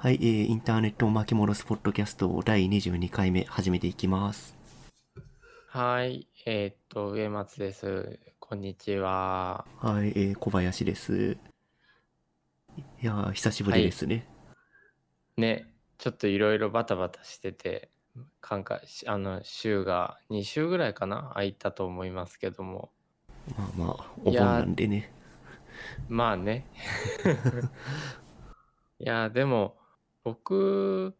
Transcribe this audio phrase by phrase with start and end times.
[0.00, 4.56] はい、えーインターネットを巻き戻すポッドキャストを第22回目始めていきます。
[5.66, 8.20] はい、えーっと、植松です。
[8.38, 9.64] こんにちは。
[9.80, 11.36] はい、えー小林です。
[12.76, 14.28] いやー、久しぶりですね。
[15.36, 15.66] ね、
[15.98, 17.90] ちょっといろいろバタバタしてて、
[18.40, 22.92] かんかしあの週が2週ぐらいかな空いたと思いますけども。
[23.58, 25.12] まあまあ、お盆なんでね。
[26.08, 26.68] まあね。
[29.00, 29.77] いや、でも、
[30.28, 31.14] 僕、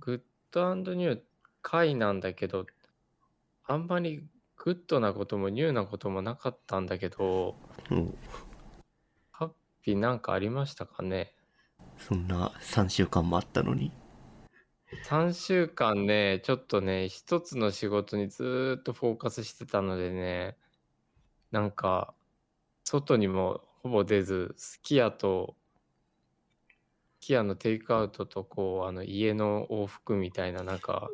[0.00, 0.20] グッ
[0.50, 1.20] ドニュー
[1.60, 2.64] 回なんだけど、
[3.64, 7.54] あんまりグッドなこともニューなこともなかったんだけど、
[7.90, 8.18] うん、
[9.30, 9.50] ハッ
[9.82, 11.34] ピーなんかありましたかね？
[11.98, 13.92] そんな3週間もあったのに
[15.04, 20.56] ？3週間ね、ちょっとね、一つの仕事にずーっとフォーカスしてたのでね、
[21.50, 22.14] なんか、
[22.84, 25.65] 外にもほぼ出ず、すき家と、す
[27.26, 31.10] き家のテイクアウトと、こう、あの、家の往復みたいな、なんか、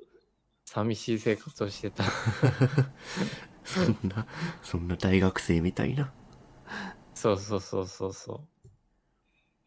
[0.67, 2.05] 寂しい生活をしてた。
[3.65, 4.27] そんな、
[4.63, 6.13] そんな大学生みたいな。
[7.15, 8.69] そうそうそうそうそう。
[8.69, 8.71] い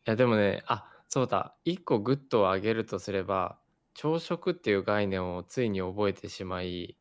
[0.06, 3.60] や、でもね、あ、そうだ、一個グッドを上げるとすれば、
[3.96, 6.98] 朝食っていう概念をついに覚えてしまい、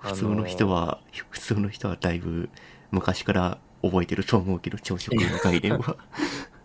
[0.00, 2.50] 普通の人は、普通の人はだいぶ
[2.90, 5.96] 昔から覚えてると思うけど、朝食の概念は。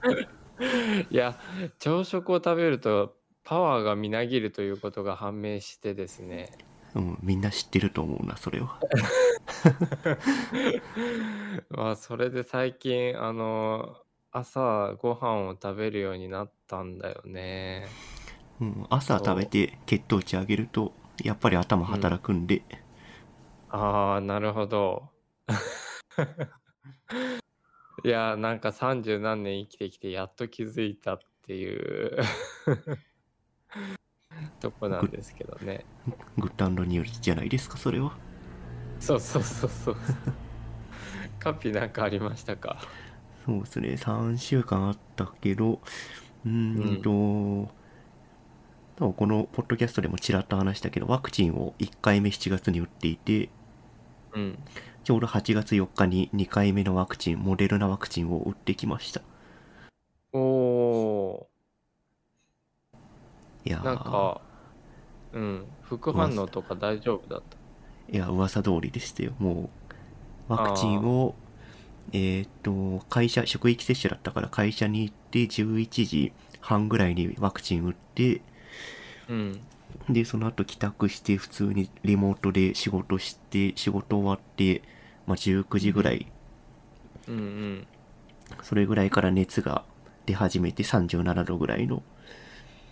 [1.09, 1.39] いや、
[1.80, 6.52] 朝食を食べるとパワーがみなぎるということが判明してですね。
[6.95, 8.80] うん、みんな知ってると思うな、それは。
[11.69, 13.97] まあ、それで最近、あの、
[14.31, 17.88] 朝ご飯を食べるようになったんだよね。
[18.61, 22.64] うん、朝食べて血糖値上げると、やっぱり頭働くんで、
[23.70, 25.09] ああ、なるほど。
[28.06, 32.16] いや、なんか三十何年生きてきてやっと気づいたっていう
[34.61, 35.84] とこなんですけどね。
[36.38, 38.16] グッドニュースじゃないですか、それは。
[39.00, 39.95] そうそうそうそう。
[41.42, 42.77] カピなんかありましたか？
[43.43, 45.82] そうですね、3週間あったけど、
[46.45, 47.73] うーんと、
[48.98, 53.49] 多分このポッドキャストでもちらっと話したけど、ワクチンを1回目7月に打っていて、
[54.33, 54.60] うん。
[55.05, 59.21] ちょうど8月4日に2回目のワクチン、モデルナワクチンを打ってきました。
[60.33, 61.48] おお
[63.64, 64.42] いやなんか、
[65.32, 67.55] うん、副反応とか大丈夫だった？
[68.11, 69.33] いや、噂通りでしたよ。
[69.38, 69.70] も
[70.49, 71.36] う、ワクチンを、
[72.11, 78.42] えーっと、会社、職域接種だったから会社に行って11時半ぐらいにワクチン打って、
[79.30, 79.60] うん。
[80.10, 84.82] で、その後帰宅して普通にリモートで仕事して、仕事終わって、
[85.25, 86.31] まあ、19時ぐらい、
[87.27, 87.87] うんうん。
[88.63, 89.86] それぐらいから熱が
[90.25, 92.03] 出始めて37度ぐらいの。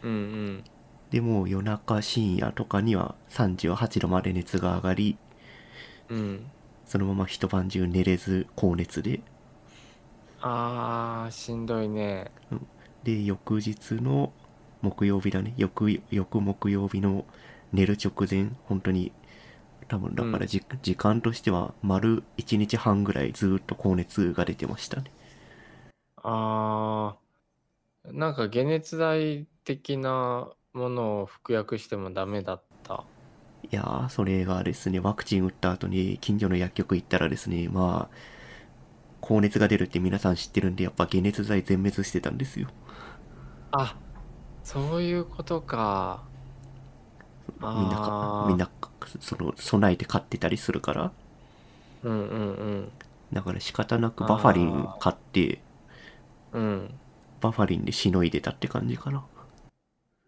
[0.03, 0.63] うんうん。
[1.11, 5.17] でもう夜中深夜とかには38度まで熱が上がり、
[6.09, 6.51] うん。
[6.85, 9.21] そのまま一晩中寝れず高熱で、
[10.41, 12.31] あー、しんどいね。
[13.03, 14.33] で、翌日の
[14.81, 15.53] 木曜日だね。
[15.57, 17.25] 翌、翌木曜日の
[17.71, 19.11] 寝る直前、本当に、
[19.87, 25.11] 多分だからじ、時間としては丸1日半ぐらいずっと高熱が出てましたね。
[26.17, 33.09] あー、なんか解熱剤的なものを服薬してもダメだった。
[33.63, 38.15] いやー、それがですね、ワクチン打った後に近所の薬局行ったらですね、まあ、
[39.21, 42.67] 高熱が出るって皆さん知ってるんで、やっぱ解熱剤全滅してたんですよ。
[43.71, 44.01] あ、
[44.63, 46.31] そういうことか。
[47.73, 48.71] みんなかみんな、
[49.19, 51.11] その、備えて買ってたりするから。
[52.03, 52.91] うんうん
[53.31, 55.59] だから仕方なくバファリン買って、
[56.51, 56.61] うん。
[56.61, 56.99] うん。
[57.41, 59.25] バファリンでしのいでたって感じかな。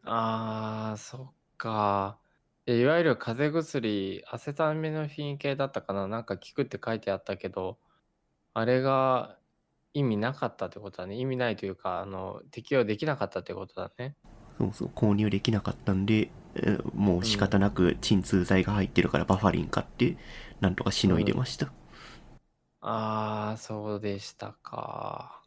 [0.06, 2.19] あー、そっか。
[2.68, 7.78] いわゆる風邪薬、アセタミノフィン系だったかななんか効くって書いてあったけど、
[8.53, 9.38] あれが
[9.94, 11.16] 意味なかったってことだね。
[11.16, 14.16] 意味ないというか、あの、適用できなかったってことだね。
[14.57, 20.17] そうそう、購入できなかったんで、えーもう仕方なく鎮痛剤が入ってるからバファリン買って、
[20.61, 21.72] なんとかしのいでました。
[22.79, 25.43] あー、そうでしたか。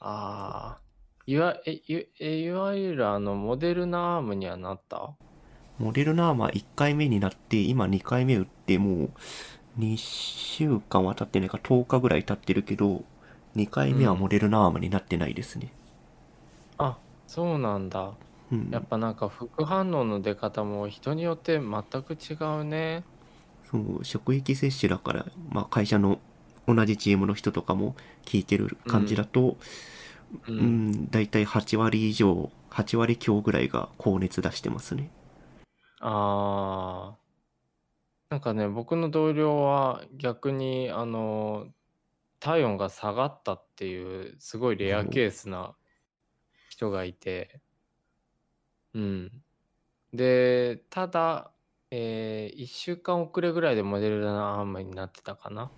[0.00, 1.32] あー。
[1.32, 5.16] いわ、え、いえいわゆるあの、モデルナアームにはなった？
[5.78, 9.10] モデルナーマ1回目になって、今2回目打って、もう
[9.76, 13.04] 2週間は経ってないか10日ぐらい経ってるけど、
[13.54, 15.72] 2回目はモデルナーマになってないですね。
[16.78, 18.20] あ、そうなんだ。
[18.52, 18.68] うん。
[18.70, 23.04] やっぱなんか副反応の出方も人によって全く違うね。
[23.70, 26.18] そう、職域接種だから、まあ会社の
[26.66, 27.94] 同じチームの人とかも
[28.24, 29.56] 聞いてる感じだと、
[30.48, 30.52] う。
[30.52, 35.10] うんん、だいたい8割以上、8割強ぐらいが高熱出してますね。
[36.00, 37.24] ああ。
[38.30, 41.68] なんかね、僕の同僚は逆に、あの、
[42.40, 45.76] 体温が下がったっていう、すごいレアケースな
[46.68, 47.60] 人がいて、
[48.94, 49.30] うん。
[50.12, 51.50] で、ただ、
[51.90, 55.70] えー、1週間遅れぐらいでモデルナアームになってたかな。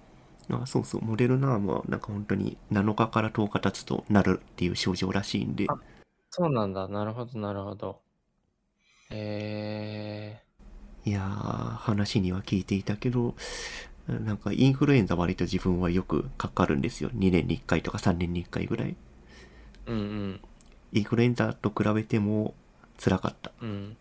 [0.51, 5.79] あそうそう、モデルナームはなんか本当に7日から10日経つとなるっていう症状らしいんで、あ
[6.31, 6.89] そうなんだ。
[6.89, 8.01] なるほど、なるほど。
[9.11, 10.43] え
[11.05, 11.23] いやー、
[11.77, 13.35] 話には聞いていたけど、
[14.09, 17.11] なんかインフルエンザ割と自分はよくかかるんですよ。
[17.15, 18.97] 2年に1回とか3年に1回ぐらい。
[19.87, 20.41] ー、うん
[20.93, 22.55] インフルエンザと比べても
[22.99, 23.53] 辛かった。
[23.61, 23.69] うん。
[23.69, 23.97] うん。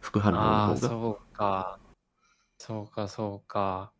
[0.00, 0.88] 副反応のああ、方が。
[0.88, 1.80] そうか。
[2.58, 3.92] そうか、そうか。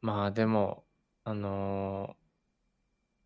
[0.00, 0.84] まあでも、
[1.24, 2.24] あのー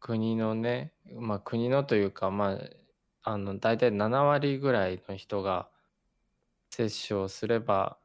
[0.00, 2.58] 国のね、まあ国のというか、まあ、
[3.32, 5.70] あの、大体7割ぐらいの人が
[6.70, 7.98] 接種をすれば、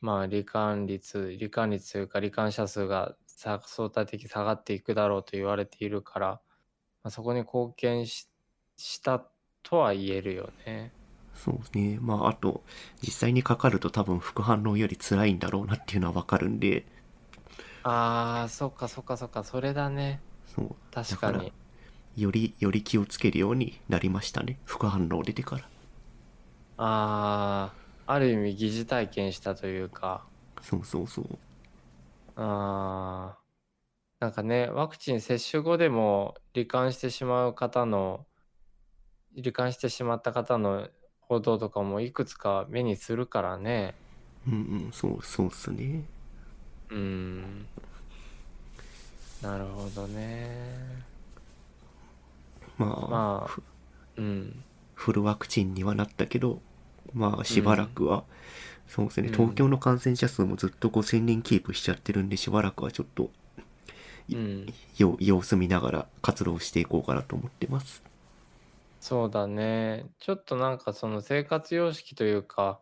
[0.00, 6.28] まあ、罹患率、罹患率というか、罹患者数がさ相対的に下がっていくだろうと言われているから、
[7.02, 8.28] まあ、そこに貢献し
[8.76, 9.30] した
[9.64, 10.94] とは言えるよね。
[11.34, 11.98] そうね。
[12.00, 12.62] まあ、あと、
[13.02, 16.84] 実際にかかると多分副反応より辛いんだろうなっていうのはわかるんで、
[17.82, 20.24] ああ、そっかそっかそっか、それだね。
[20.56, 20.74] そう。
[20.90, 21.54] 確かに。
[22.16, 24.58] より、より気をつけるようになりましたね。
[24.64, 25.68] 副反応出てから。
[26.76, 27.76] あ
[28.06, 30.30] あ、ある意味疑似体験したというか、
[30.62, 31.38] そうそうそう。
[32.36, 33.42] ああ、
[34.20, 38.28] なんかね、ワクチン接種後でも罹患してしまう方の、
[39.36, 40.88] 罹患してしまった方の
[41.20, 43.94] 報道とかもいくつか目にするからね。
[44.46, 44.56] うんう
[44.88, 46.04] ん、そう、そうっすね。
[46.90, 47.66] うん。
[49.42, 51.04] なるほどね。
[52.78, 53.62] まあ、まあふ
[54.16, 54.64] うん。
[54.94, 56.60] フルワクチンにはなったけど、
[57.12, 58.24] まあしばらくは、
[58.86, 63.30] そうですね、うん東京の感染者数もずっと5000人キープしちゃってるんで、しばらくはちょっと、
[64.30, 64.66] うん。
[64.98, 68.02] よ様子見ながら活動していこうかなと思ってます。
[69.06, 70.06] そうだね。
[70.18, 72.80] ちょっとなんかその生活様式というか、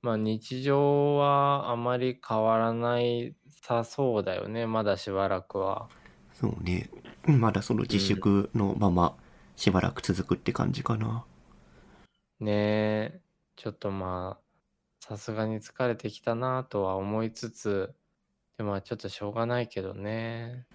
[0.00, 4.68] まあ日常はあまり変わらないさそうだよね。
[4.68, 5.88] まだしばらくは。
[6.34, 6.88] そうね、
[7.26, 9.16] まだその自粛のまま
[9.56, 11.24] しばらく続くって感じかな。
[12.38, 13.20] ねえ。
[13.56, 17.92] ちょっとまあ、さすがに疲れてきたなとは思いつつ、
[18.56, 20.66] でもまあちょっとしょうがないけどね。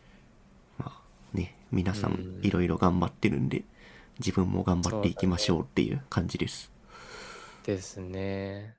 [0.77, 1.01] まあ
[1.33, 3.63] ね、皆さうんんいろいろ頑張ってるんで、
[4.19, 6.71] 自分も頑張っていきましょうっていう感じです。
[7.63, 8.77] ですね。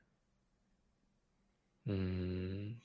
[1.86, 2.80] うーん。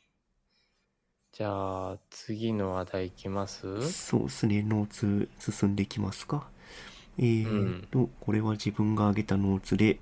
[1.31, 3.91] じゃあ、次の話題いきます？
[3.91, 6.49] そうですね、ノーツ進んでいきますか。
[7.17, 9.99] えーと、これは自分が挙げたノーツで、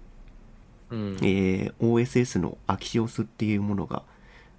[0.90, 1.18] うん。
[1.22, 4.04] えー OSS のアキシオスっていうものが、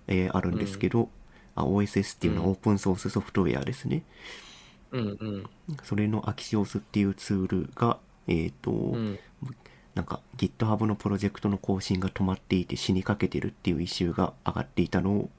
[0.06, 1.08] えーあるんですけど、
[1.54, 3.96] あ OSS っていうのはうんオープンソースソフトウェアですね。
[3.96, 4.04] うん
[4.92, 5.50] うん。
[5.84, 9.19] それのアキシオスっていうツールが、えっ、と、うん。
[9.94, 15.31] なんか GitHub のプロジェクトの更新が止まっていて死にかけてるっていうイシューが上がっていたのを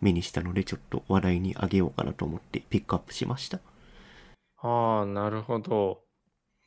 [0.00, 3.58] 目にしたのでちょっと話題にあげようかなと思ってピックアップしました。
[4.58, 6.02] ああ、なるほど。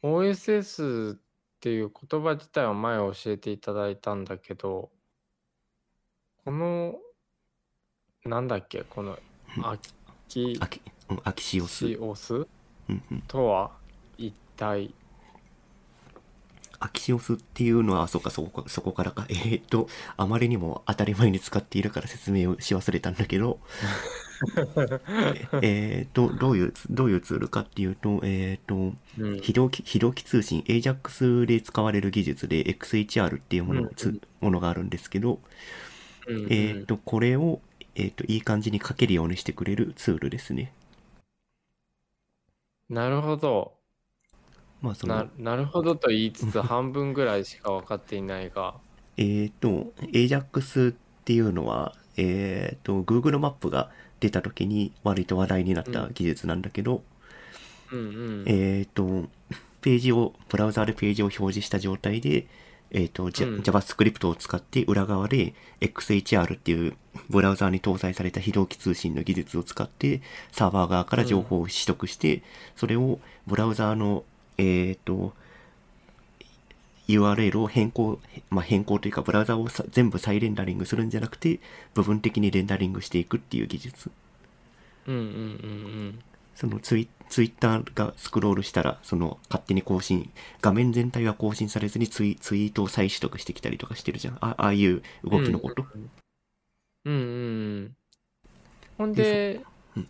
[0.03, 1.19] OSS っ
[1.59, 4.91] ていう言葉自体は前教えていただいたんだけど、
[6.45, 6.95] この、
[8.25, 9.17] なんだっけ、この、
[9.63, 9.77] ア
[10.29, 11.87] キアキうんアキシオス。
[11.87, 12.33] シオス？
[12.35, 12.47] うん
[12.87, 13.21] うん。
[13.27, 13.71] とは
[14.17, 14.93] 一体、
[16.79, 19.25] アキシオスっていうのは、そうか、そこか、そこからか。
[19.29, 23.59] えーっと、あまりにも当たり前に使っているから説明をし忘れたんだけど、
[25.61, 34.21] えーっと、どういう、どういうツールかっていうと、えーっと、うん、非同期非同期通信 AJAX で使われる技術で XHR っていうものうんうん。
[34.39, 35.41] ものがあるんですけど、
[36.27, 36.43] うんうん。
[36.49, 37.61] えーっと、これを、
[37.99, 40.71] えーっと、いい感じに書けるようにしてくれるツールですね。
[42.89, 43.73] なるほど。
[44.81, 48.75] まあ、そなの、なるほどと言いつつ半分ぐらいしか分かっていないが。
[49.17, 53.91] えーっと、AJAX っていうのは、えーっと、Google マップが
[54.21, 57.03] 出た時に割と話題になった技術なんだけど、
[57.91, 58.43] うんうん。
[58.47, 59.29] えーっと、
[59.81, 62.47] ページを、ブラウザーでページを表示した状態で、
[62.91, 66.95] えーっと、じゃうん JavaScript を使って裏側で XHR っていう
[67.29, 72.41] ブラウザーに搭載された非同期通信の技術を使ってサーバー側から情報を取得して、
[72.75, 74.23] それをブラウザーの、
[74.57, 75.33] えーっと、
[77.07, 78.19] URL を変更、
[78.49, 81.59] まあ、変更というかブラウザをさ全部再レンダリングするんじゃなくて
[81.95, 84.11] 部分的にレンダリングしていくっていう技術。
[85.07, 86.19] うんうんうん
[86.55, 90.31] そのツイツイッターがスクロールしたら、その勝手に更新、
[90.61, 94.37] 画面全体が更新されずにツイツイートを再取得してきたりとかしてるじゃん。
[94.41, 95.85] あああいう動きのこと。
[97.05, 97.95] うんうんうん。
[98.97, 99.61] ほんで
[99.95, 100.09] うん、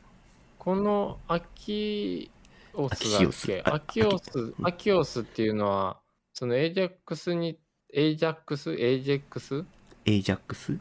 [0.57, 2.31] このアキ
[2.73, 3.61] オスだっけ？
[3.65, 4.53] axios。
[4.61, 5.99] あ axios っていうのは、
[6.33, 7.59] そのエイジャックスに、
[7.93, 9.65] AJAX、エイジェックス
[10.05, 10.79] エイジャックス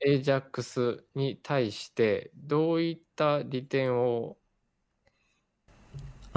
[0.00, 4.36] AJAX に対してどういった利点を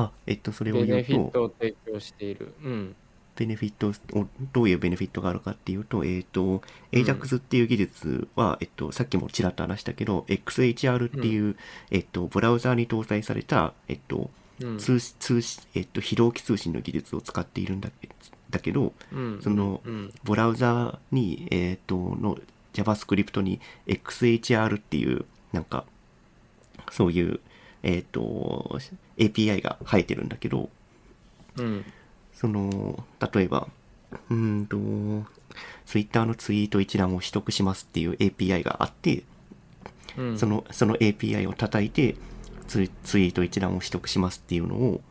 [0.01, 2.53] あ、えっと、それをベ言うと、ネフィットを提供している。
[2.63, 2.95] うん。
[3.35, 11.55] ベネフィットを、どういうベネフィットがあるかっていうと、えっと、AJAX っていう技術は、えっと、さっきもちらっと話したけど、XHR っていう、
[11.89, 14.29] えっと、ブラウザーに搭載された、えっと、
[14.59, 14.77] うん。
[14.77, 18.09] 通信、通信、えっと、非同期通信の技術を使っているんだけ
[18.51, 22.37] だけど、うんそのうんブラウザーに、えっと、の
[22.73, 25.85] JavaScript に XHR っていう、なんか、
[26.91, 27.39] そういう、
[27.83, 28.77] えっと、
[29.21, 30.69] API が生えてるんだけど、
[31.57, 31.85] うん。
[32.33, 33.67] その、例えば、
[34.29, 35.29] うーんと、
[35.85, 39.23] Twitter のツイート一覧を取得しますっていう API があって、
[40.17, 40.39] うん。
[40.39, 42.15] その、その API を叩いて
[42.67, 45.01] ツイ、ツイート一覧を取得しますっていうのを、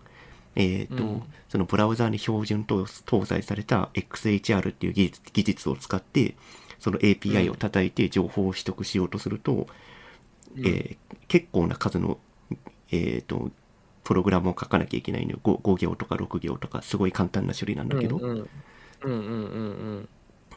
[0.57, 6.37] えっ、と、うんそのブラウザーに標準搭搭載された XHR っていう技術技術を使って、
[6.79, 9.67] その API を叩いて情報を取得しようとすると、
[10.57, 12.19] うんえー結構な数の、
[12.91, 13.51] えっ、と、
[14.05, 18.47] プログラムを書かなきゃいけないのよ 5, 5行とか6行とか、すごい簡単な処理なんだけど、うんうんうん
[19.03, 19.13] うんう
[20.01, 20.09] ん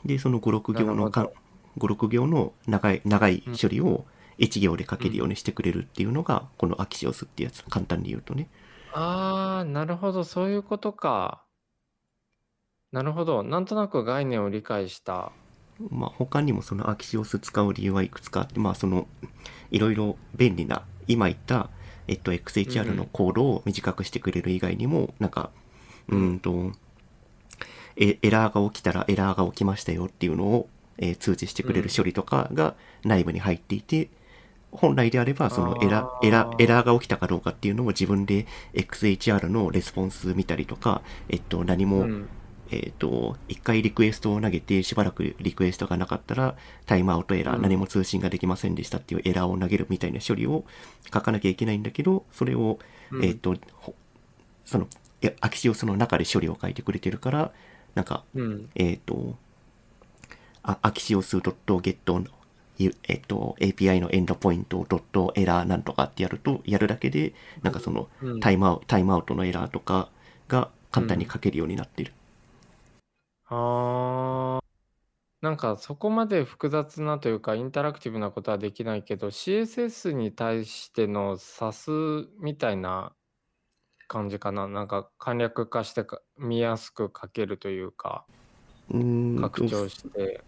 [0.05, 1.33] で、その5、6行のかど
[1.77, 4.05] 5、6行の長い、長い処理を
[4.37, 7.63] 1行で書けるようにしてくれるっていうのが、このアキシオスってやつ。
[7.65, 8.49] 簡単に言うとね。
[8.93, 11.43] ああ、なるほど、そういうことか。
[12.91, 15.31] なるほど、なんとなく概念を理解した。
[15.89, 19.07] まあ、他にもそのアキシオス使う理由はいくつかあって、まあ、その、
[19.71, 21.69] いろいろ便利な、今言った、
[22.07, 25.49] えっと、XHR のコードを短くしてくれる以外にも、なんか、
[26.09, 26.71] うーんと、
[27.95, 34.09] えエラーが起きたらエラーが起きましたよっていうのを、えー通知してくれる処理とかが内部に入っていて、
[34.71, 42.29] 本来であれば、そのエラエラエラーが起きたかどうかっていうのを自分で XHR のレスポンス見たりとか、えっと、何も、うん
[42.73, 47.61] えっ、と、一回リクエストを投げて、しばらくリクエストがなかったら、タイムアウトエラー、うん。
[47.61, 50.65] 何も通信ができませんでしたっていうエラーを投げるみたいな処理を
[51.13, 52.79] 書かなきゃいけないんだけど、それを、
[53.11, 53.23] うん。
[53.23, 53.93] えっ、と、ほ
[54.65, 54.87] その、
[55.39, 57.51] アキシオスの中で処理を書いてくれてるから、
[57.95, 58.69] なんか、うん。
[58.75, 59.35] えっ、と、
[60.63, 62.25] あアキシオス .get
[62.79, 68.39] えっ、と、API のエンドポイントをドットエラーなんとかってやると、やるだけで、なんかその、うん。
[68.39, 70.09] タイムアウト、タイムアウトのエラーとか
[70.47, 72.13] が簡単に書けるようになってる。
[73.47, 74.63] あー。
[75.41, 81.91] なんかそこまで複雑なというかインタラクティブなことはできないけど CSS に対してのサス
[82.39, 83.13] みたいな
[84.07, 84.69] 感じかな？
[84.69, 88.25] なんか簡略化してか見やすく書けるというか
[88.89, 90.43] うーん拡張して。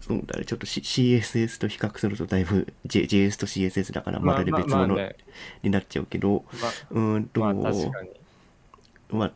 [0.00, 0.44] そうだね。
[0.44, 5.14] ちょっと、C、CSS と比較するとだいぶ、J、JS と CSS だからまるで別物ね。
[5.62, 6.44] になっちゃうけど、
[6.90, 8.20] うーんと、まあま確かに。
[9.12, 9.32] あ、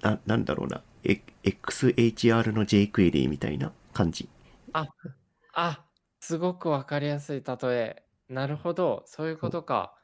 [0.00, 0.82] な、なんだろうな。
[1.04, 4.28] え XHR の jQuery みたいな感じ。
[4.72, 5.84] あ
[6.20, 8.02] すごくわかりやすい例え。
[8.28, 9.02] なるほど。
[9.06, 9.94] そういうことか。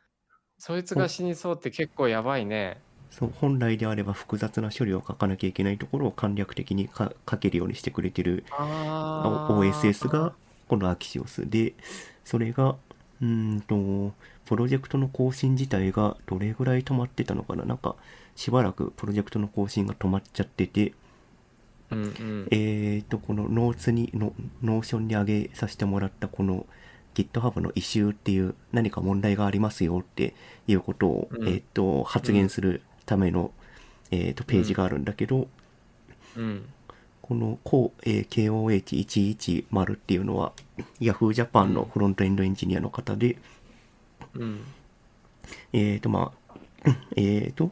[0.59, 2.81] そいつが死にそうって結構やばいね。
[3.11, 10.35] そう、本来であれば複雑な処理を書かなきゃいけないところを簡略的にか書けるようにしてくれてる OSS が
[10.69, 11.49] このアキシオス。
[11.49, 11.75] で、
[12.25, 12.77] それが、
[13.23, 14.13] うーんと、
[14.45, 17.65] プロジェクトの更新自体がどれぐらい止まってたのかな。
[17.65, 17.97] なんか、
[18.37, 20.93] しばらくプロジェクトの更新が止まっちゃってて、
[21.91, 22.49] うんうん。
[22.51, 26.67] えーと、このノーツに、のNotion に上げさせてもらったこの
[27.15, 30.35] GitHub の issue っていう何か問題がありますよって
[30.67, 31.49] いうことを、うん。
[31.49, 33.53] えーと、発言するための、
[34.11, 35.49] えーと、ページがあるんだけど、
[36.37, 36.65] うん。
[37.23, 40.53] この Ko- えー KOH110 っていうのは
[41.01, 43.37] Yahoo Japan のフロントエンドエンジニアの方で、
[44.35, 44.61] うん。
[45.73, 47.71] えーとまあ、えーと、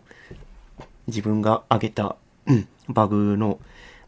[1.06, 3.58] 自分が挙げたうんバグの、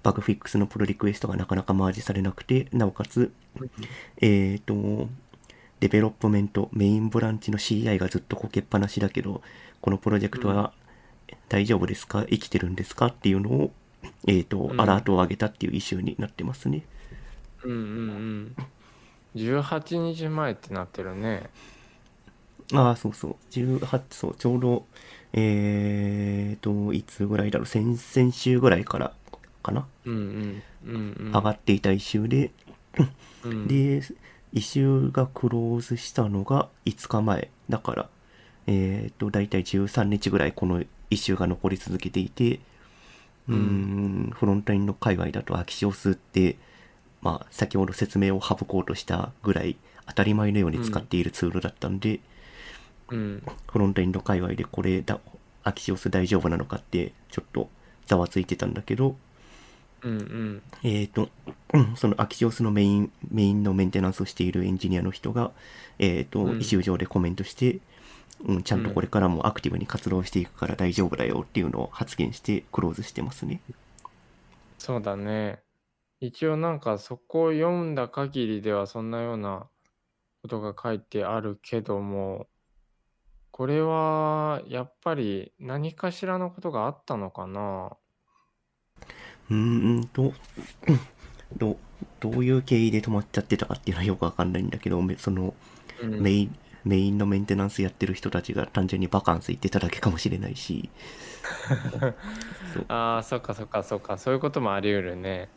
[0.09, 3.31] bug fix の pull request がなかなかマージされなくて、なおかつ、
[4.23, 5.07] えーと、
[5.81, 9.43] development、main branch の CI がずっとこけっぱなしだけど、
[9.83, 10.73] このプロジェクトは
[11.51, 12.25] 大丈夫ですか？
[12.25, 13.09] 生きてるんですか？
[13.09, 13.71] っていうのを、
[14.27, 14.81] えーと、うん。
[14.81, 16.85] アラートを上げたっていうイシューになってますね。
[17.65, 18.57] うんうんうん。
[19.37, 21.51] 18日前ってなってるね。
[22.73, 23.37] ああ、そうそう。
[23.51, 24.87] 18、そう、ちょうど、
[25.35, 29.13] えーと、いつぐらいだろう、先々週ぐらいから
[29.69, 31.33] かな、うんうんうんうん。
[31.33, 32.51] 上がっていた一周で、
[33.45, 33.69] うん。
[33.69, 34.03] で、
[34.53, 37.51] 一周がクローズしたのが5日前。
[37.69, 38.09] だから、
[38.67, 42.61] えっ、と、だいたい13日ぐらいこのイシューが残り続けていて、
[43.49, 46.57] うーん、フロントエンド界隈だとアキシオスって、
[47.21, 52.21] まあ、先ほど説明を省こうとしたぐらい当たり前のように使っているツールだったんで、
[53.11, 53.43] うん。
[53.71, 55.21] フロントエンド界隈でこれだ、
[55.65, 57.69] アキシオス大丈夫なのかって、ちょっと
[58.07, 59.17] ざわついてたんだけど、
[60.03, 60.63] うんうん。
[60.83, 61.29] えっ、と、
[61.73, 65.51] うんそのアキシオスのメイン、メインのメンテナンスをしているエンジニアの人が、
[65.99, 67.81] えっ、と、うんイシュー上でコメントして、
[68.45, 73.61] うん、ちゃんとこれからもアクティブに活動していくから大丈夫だよっていうのを発言してクローズしてますね。
[74.79, 75.61] そうだね。
[76.21, 79.69] 一応なんかそこを読んだ限りではそんなような
[80.43, 82.47] ことが書いてあるけども、
[83.51, 87.97] これはやっぱり何かしらのことがあったのかな？
[89.51, 90.33] うーんと、
[91.57, 91.77] ど、
[92.21, 95.55] どういう経緯で止まっちゃってたかっていうのはよくわかんないんだけど、めその、
[96.03, 96.21] うん。
[96.21, 100.91] メイン、メインのメンテナンスやってる人たちが単純にバカンス行ってただけかもしれないし、
[102.89, 105.49] ああ、そっかそっかそっか、そういうこともあり得るね。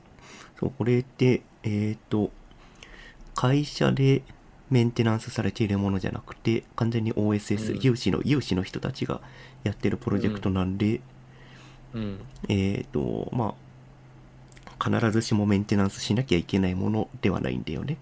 [0.59, 2.31] そう、これって、えっ、と、
[3.35, 4.23] 会社で
[4.69, 7.79] メンテナンスされているものじゃなくて、完全に OSS、うん。
[7.81, 9.21] 有志の、有志の人たちが
[9.63, 11.01] やってるプロジェクトなんで、
[11.93, 12.19] うん。
[12.47, 13.53] えっ、と、まあ、
[14.81, 17.97] 必ずしもメンテナンスしなきゃいけないものではないんだよね。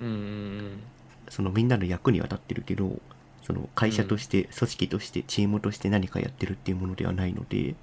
[0.00, 0.82] うんうん
[1.28, 3.00] そのみんなの役には立ってるけど、
[3.42, 7.74] その会社として、組織として、チームとして何かやってるっていうものではないので、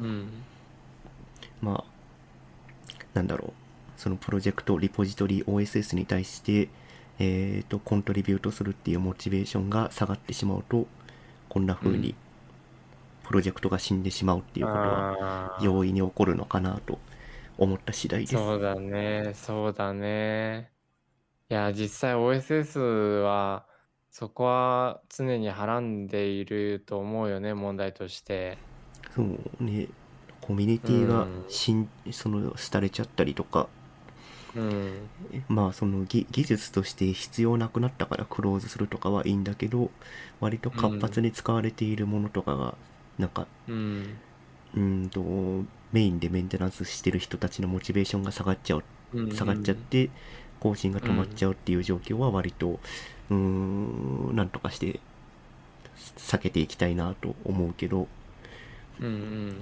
[0.00, 0.06] うん。
[0.06, 0.28] うん。
[1.62, 6.68] まあ、なんだろう、そのプロジェクト、リポジトリ、OSS に対して、
[7.18, 10.86] えっ、と、コントリビュートするっていうモチベーションが下がってしまうと、
[11.48, 12.14] こんな風にうん、
[13.26, 16.98] プロジェクトが死んでしまうっていうことは、容易に起こるのかなと
[17.60, 18.44] 思った次第です。
[18.46, 20.72] そうだね、そうだね。
[21.50, 23.68] いや、実際 OSS は、
[24.10, 28.66] そこは常にはらんでいると思うよね、問題として。
[29.14, 29.88] そうね、
[30.40, 33.68] コミュニティがうん死ん、その、廃れちゃったりとか、
[34.54, 35.10] うん。
[35.48, 39.90] まあその技技術として必要なくなったからクローズするとかはいいんだけど
[40.40, 42.74] 割と活発に使われているものとかが
[43.18, 44.22] なんかうん。
[44.74, 45.20] うーんと
[45.92, 50.10] メインでメンテナンスしてる人たちのモチベーションが下がっちゃううん下がっちゃって
[50.60, 52.80] 更新が止まっちゃうっていう状況は割と
[53.30, 55.00] うーんなんとかして
[56.16, 58.08] 避けていきたいなと思うけど
[59.00, 59.10] うんう
[59.52, 59.56] ん。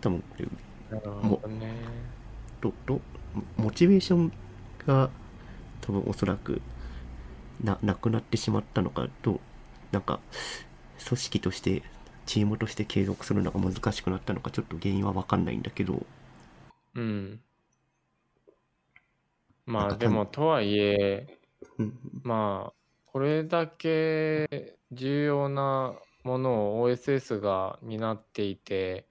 [0.00, 0.46] 多分これ
[0.90, 1.72] なるほどね。
[2.60, 3.00] とと
[3.56, 4.32] モチベーション
[4.86, 5.10] が
[5.80, 6.62] 多分おそらく
[7.62, 9.40] ななくなってしまったのかと
[9.92, 10.20] なんか
[11.06, 11.82] 組織として
[12.26, 16.04] チームとして継続するのが難しくなったのかちょっと原因は分かんないんだけど。
[16.94, 17.40] うん。
[19.64, 21.26] まあでも、とはいえ、
[21.78, 21.98] うん。
[22.22, 22.72] まあ、
[23.06, 29.06] これだけ重要なものを OSS が担っていて、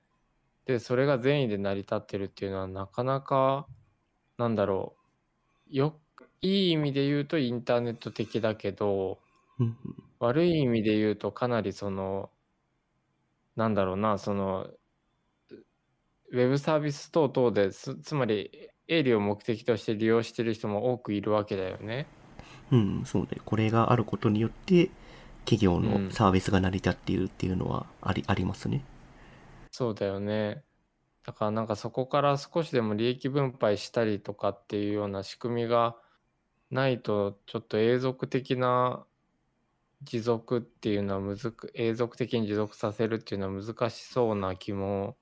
[0.65, 3.67] で、それが善意で成り立ってるっていうのはなかなか、
[4.37, 4.95] なんだろ
[5.71, 5.99] う、よ、
[6.41, 9.19] いい意味で言うとインターネット的だけど、
[9.59, 9.77] うん。
[10.19, 12.29] 悪い意味で言うとかなりその、
[13.55, 14.69] なんだろうな、その、
[16.31, 22.13] ウェブサービス等々です、つまり営利を目的として利用してる人も多くいるわけだよね。
[22.71, 24.89] うんそうねこれがあることによって
[25.45, 28.83] 企業うんのサービスが成り立っているっていうのはあり,、ありますね
[29.71, 30.63] そうだよね。
[31.23, 35.97] だからなんかそこから少しでも利益分配したりとかっていうような仕組みが
[36.71, 39.05] ないとちょっと永続的な
[40.05, 45.17] 持続っていうのはむずく永続的に持続させるっていうのは難しそうな気も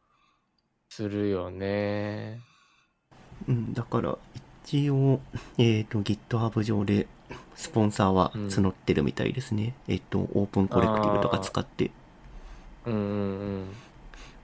[0.89, 2.41] するよね。
[3.47, 4.17] うん、だから
[4.65, 5.21] 一応、
[5.57, 7.07] えっ、と GitHub 上で
[7.55, 9.73] スポンサーは募ってるみたいですね。
[9.87, 11.91] えっ、と、オープンコレクティブとか使って。
[12.85, 13.65] うんうん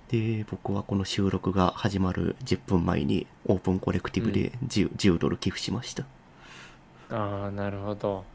[0.10, 6.04] で、僕はこの収録が始まる10分前にオープンコレクティブで 10,、10ドル寄付しました。
[7.12, 7.16] うん。
[7.16, 8.26] ああ、なるほど。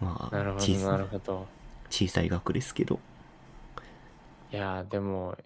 [0.00, 1.46] まあなるほど、小さなるほど。
[1.90, 2.98] 小さい額ですけど。
[4.52, 5.36] いやーでも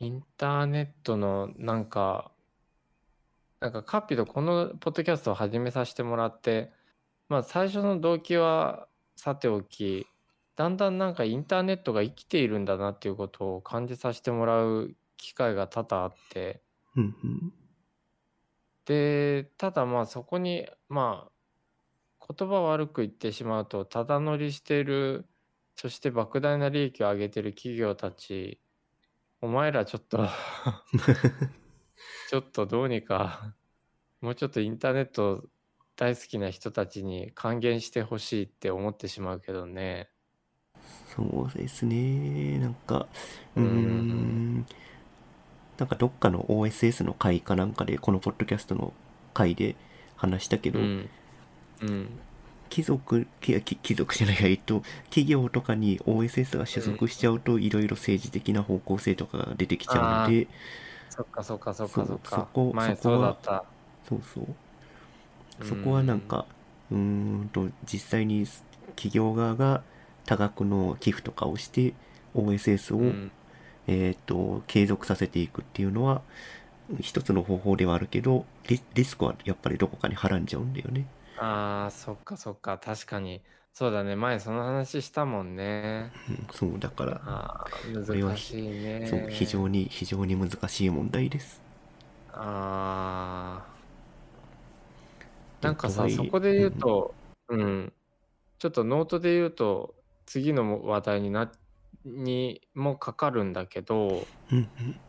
[0.00, 2.32] インターネットのなんか
[3.60, 6.72] なんかカッピとこのポッドキャストを始めさせてもらって
[7.28, 10.06] まあ最初の動機はさておき
[10.56, 16.62] だんだんなんかインターネットが生きているんだなっていうことを感じさせてもらう機会が多々あって
[16.96, 17.52] うんうん。
[18.86, 21.29] でただまあそこにまあ
[22.38, 25.26] 言葉悪く言ってしまうとただ乗りしてる
[25.76, 28.60] そして莫大な利益を上げてる企業たち
[29.40, 30.26] お前らちょっと
[32.28, 33.54] ちょっとどうにか
[34.20, 35.44] もうちょっとインターネット
[35.96, 40.08] 大好きな人たちに還元してほしいって思ってしまうけどね。
[41.14, 42.58] そうですね。
[42.58, 43.06] なんか、
[43.54, 44.66] うんん、
[45.76, 48.94] なんかどっかの OSS の回かなんかで、このポッドキャストの
[49.34, 49.76] 回で
[50.16, 51.10] 話したけど、うん。
[51.80, 52.20] うん。
[52.68, 60.48] 貴族、貴族じゃないや、えっと、企業とかに OSS が所属しちゃうと、いろいろ政治的な方向性とかが出てきちゃうので、
[61.08, 62.22] そっかそっかそっかそっか。
[62.24, 63.74] そこ前そこはそうだった。
[64.08, 64.56] そうそう。
[65.62, 66.46] そこはなんか、
[66.90, 66.98] うー
[67.44, 68.46] んと、実際に
[68.96, 69.84] 企業側が
[70.26, 71.94] 多額の寄付とかをして、
[72.34, 73.32] OSS を、うん。
[73.86, 76.24] えっと、継続させていくっていうのは、
[77.00, 81.06] 一つの方法ではあるけど、リリスクはやっぱりどこかにはらんじゃうんだよね。
[81.40, 82.76] ああ、そっかそっか。
[82.76, 83.42] 確かに。
[83.72, 84.14] そうだね。
[84.14, 86.12] 前その話したもんね。
[86.28, 87.70] うん、そう、だから、ああ、
[88.06, 89.06] これは難しいね。
[89.06, 91.62] そう、非常に、非常に難しい問題です。
[92.32, 93.80] ああ。
[95.62, 97.14] なんかさ、とはいえそこで言うと、
[97.48, 97.92] うん。
[98.58, 99.94] ちょっとノートで言うと、
[100.26, 101.50] 次の話題にな、
[102.04, 105.00] にもかかるんだけど、うん、うん、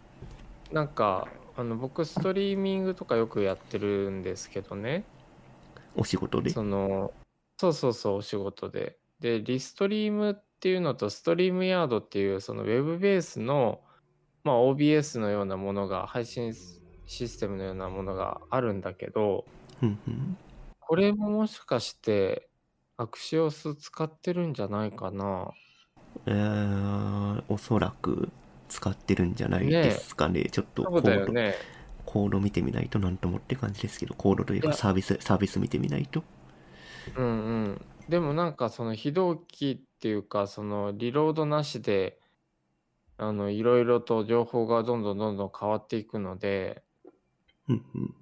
[0.71, 5.03] なんか、あの、僕、ストリーミングとかよくやってるんですけどね。
[5.95, 6.49] お仕事で？
[6.49, 7.12] その、
[7.58, 8.97] そうそうそう、お仕事で。
[9.19, 13.82] で、リストリームっていうのと、ストリームヤードっていう、そのウェブベースの、
[14.43, 16.54] まあ、OBS のようなものが、配信
[17.06, 19.45] システムのようなものがあるんだけど、
[19.82, 20.38] うん、うん。
[20.80, 22.49] これももしかして、
[22.97, 25.51] アクシオス使ってるんじゃないかな？
[26.25, 28.30] えー、おそらく
[28.69, 30.45] 使ってるんじゃないですかね。
[30.51, 31.56] ちょっとそうだよね。
[32.12, 36.24] コード見てみないとなんともって感じですけど、コードというかサービス、サービス見てみないと。
[37.15, 37.30] うんう
[37.69, 37.82] ん。
[38.10, 42.19] でもなんかその非同期っていうか、そのリロードなしで、
[43.17, 46.84] あの、いろいろと情報がどんどんどんどん変わっていくので、
[47.69, 48.15] うん、うん。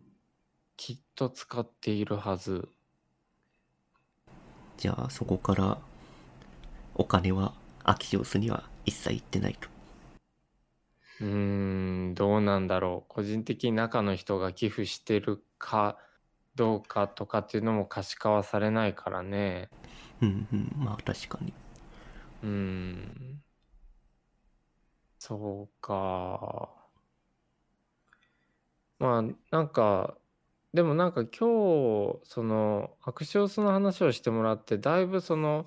[0.77, 2.69] きっと使っているはず。
[4.77, 5.79] じゃあそこから
[6.93, 9.67] お金はアキシオスには一切行ってないと。
[11.21, 11.27] うー
[12.11, 13.09] ん、どうなんだろう。
[13.09, 15.97] 個人的に中の人が寄付してるか
[16.55, 19.69] どうかとかっていうのも可視化はされないからね。
[20.21, 21.53] うんうん、まあ確かに。
[22.43, 23.43] うーん。
[25.19, 26.69] そうか。
[28.99, 30.17] まあ、なんか、
[30.73, 35.65] でもなんか今日、その、アクシオスの話をしてもらって、だいぶその、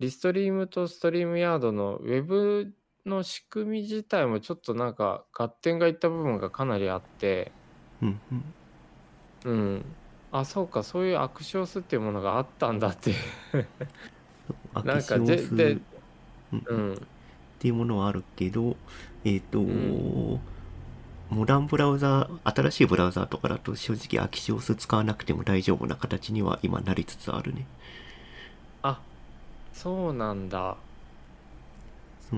[0.00, 2.74] リストリームとストリームヤードのウェブ
[3.06, 7.56] の仕組み自体もちょっとなんか合点がいった部分がかなりあって、
[8.02, 8.54] うんうん。
[9.44, 9.98] うん。
[10.30, 13.12] あ、そうか、そういうアクシオスっていうものがあったんだって。
[14.72, 15.80] ア なんかでで
[16.52, 17.10] うんううんっん。
[17.58, 18.82] ていうものはあるけど、
[19.24, 20.04] えっ、と、ん
[21.28, 27.70] モダンブラウザー、新しいブラウザーとかだと正直アキシオス使わなくても大丈夫な形には今なりつつあるね。
[28.82, 29.10] あ、
[29.72, 30.86] そうなんだ。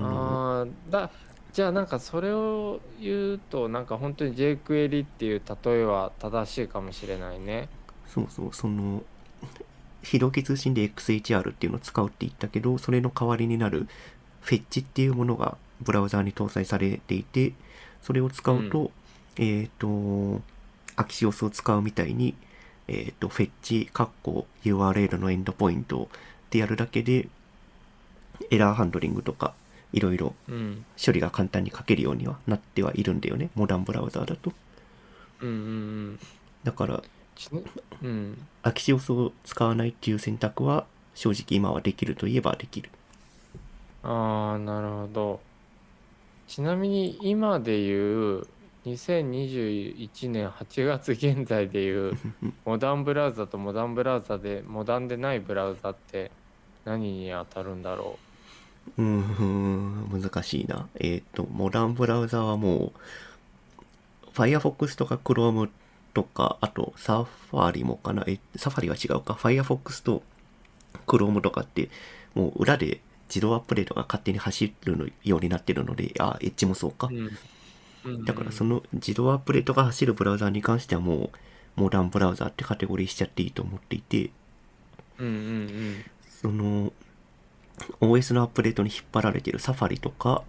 [0.05, 1.09] ああ、だ、
[1.53, 7.69] じゃあなんかそれを言うと、なんか本当に jQuery っていう例えは正しいかもしれないね。
[8.07, 9.03] そうそう、その、
[10.03, 13.87] 非同期通信で XHR っていうのを使うって言ったけど、それの代わりになる
[14.41, 17.53] フェッチっていうものがブラウザーに搭載されていて、
[18.01, 18.91] それを使うと、
[19.37, 20.41] えっ、と、
[20.95, 22.35] アキシオスを使うみたいに、
[22.87, 27.27] えっ、と、フェッチ、カッコ、URL のエンドポイントってやるだけで、
[28.49, 29.53] エラーハンドリングとか、
[29.93, 30.85] いろいろうん。
[31.03, 33.49] 処理が簡単に書けるようにはなってはいるんだよね。
[33.55, 34.51] モダンブラウザーだと。
[35.41, 36.19] うんうんうん。
[36.63, 37.03] だから、
[38.01, 38.45] うん。
[38.63, 42.89] アキシオスを使わないっていう選択は正直今はできるといえばできる。
[44.03, 45.39] ああ、なるほど。
[46.47, 48.47] ちなみに今で言う、
[48.85, 52.13] 2021年8月現在でいう、
[52.65, 56.31] モダンブラウザとモダンブラウザで、モダンでないブラウザって
[56.85, 58.26] 何に当たるんだろう？
[58.97, 60.87] ーん、難しいな。
[60.95, 65.69] えっ、と、モダンブラウザはもう、Firefox とか Chrome
[66.13, 68.23] とか、あとサファリもかな。
[68.27, 69.33] え、サファリは違うか。
[69.33, 70.23] Firefox と
[71.05, 71.89] Chrome とかって、
[72.35, 77.15] もう裏で自動アップデートが勝手に走るのようになってるので、あ、エッジもそうかう。。
[77.15, 77.37] うん。
[78.05, 81.29] うんだからその自動アップデートが走るブラウザーに関してはもう、
[81.75, 84.29] モダンブラウザーってカテゴリーしちゃっていいと思っていて、
[85.19, 86.93] うんうんその
[88.01, 90.43] OS のアップデートに引っ張られているサファリとか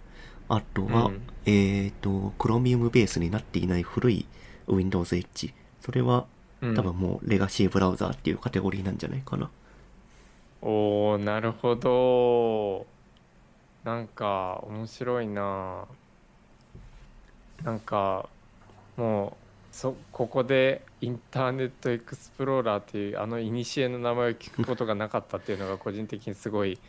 [0.47, 4.25] あとは、うんえっ、と Chromium ベースになっていない古い
[4.67, 6.25] Windows Edge それは
[6.61, 6.75] うん。
[6.75, 9.49] 多分もうレガシーブラウザーっていうカテゴリーなんじゃないかな、
[10.61, 12.85] おー、なるほど。
[13.83, 15.85] なんか面白いな。
[17.63, 18.29] なんか
[18.95, 19.37] も
[19.71, 26.79] うそここでインターネットエクスプローラーっていうあの古の名前を聞くことがなかったっていうのが個人的にすごい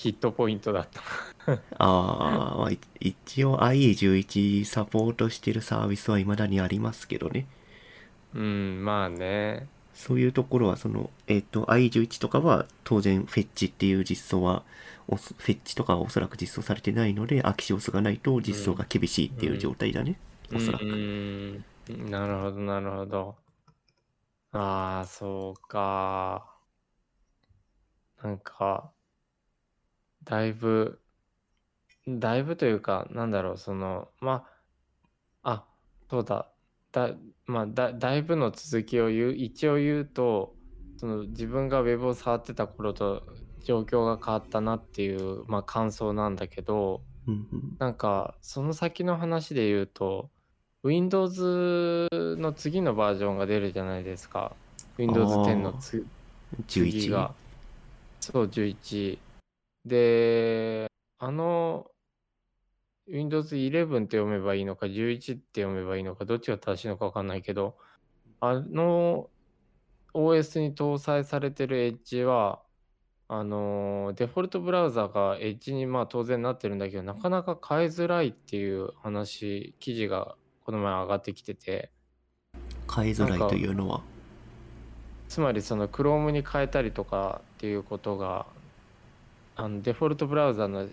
[0.00, 1.02] ヒットポイントだった
[1.78, 7.46] ああ、まあ、い一応 IE11 サポートしてるサービスは未だにありますけどね。
[8.34, 14.62] うんまあねそういうところは、その、えっ、と、IE11 とかは当然フェッチっていう実装は、
[15.08, 20.18] フェッチとかはおそらく実装されてないので、アキシオスがないと実装が厳しいっていう状態だね。
[20.54, 20.84] おそらく。
[20.86, 21.64] うーん
[22.10, 23.36] なるほどなるほど
[24.52, 26.56] ああそうか
[28.22, 28.92] なんか
[30.30, 31.00] だいぶ
[32.06, 34.44] だいぶというかなんだろうそのま
[35.42, 35.64] ああ
[36.08, 36.46] そうだ。
[36.92, 37.10] だ
[37.46, 40.54] まあだだいぶの続きを言う一応言うと
[40.98, 43.24] その自分がウェブを触ってた頃と
[43.64, 47.02] 状況が変わったなっていう、まあ、感想なんだけど
[47.78, 50.30] なんかその先の話で言うと
[50.84, 54.52] Windows の次のバージョンが出るじゃないですか。
[54.96, 56.06] Windows 10のつ
[56.68, 57.34] 次11が。
[58.20, 59.18] そう11
[59.84, 60.86] で
[61.18, 61.86] あの
[63.08, 67.76] Windows 11って読めばいいのか11って読めばいいのかどっちが正しいのか分かんないけど
[68.40, 69.28] あの
[70.14, 72.60] OS に搭載されてる Edge は
[73.28, 81.90] あのデフォルトブラウザが Edge にまあ当然なってるんだけどなかなか変えづらいっていう話記事がこの前上がってきてて
[82.92, 84.02] 変えづらいというのは？
[85.28, 88.46] つまりその Chrome に変えたりとかっていうことが
[89.62, 90.88] あのデフォルトブラウザの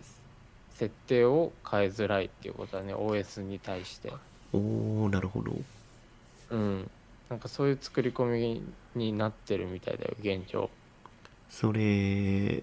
[0.71, 2.93] 設定を変えづらいっていうことだね。
[2.93, 4.12] OS に対して。
[4.51, 5.53] おー、なるほど。
[6.49, 6.91] うん。
[7.30, 8.62] なんかそういう作り込み
[8.95, 10.69] になってるみたいだよ現状。
[11.49, 12.62] それ、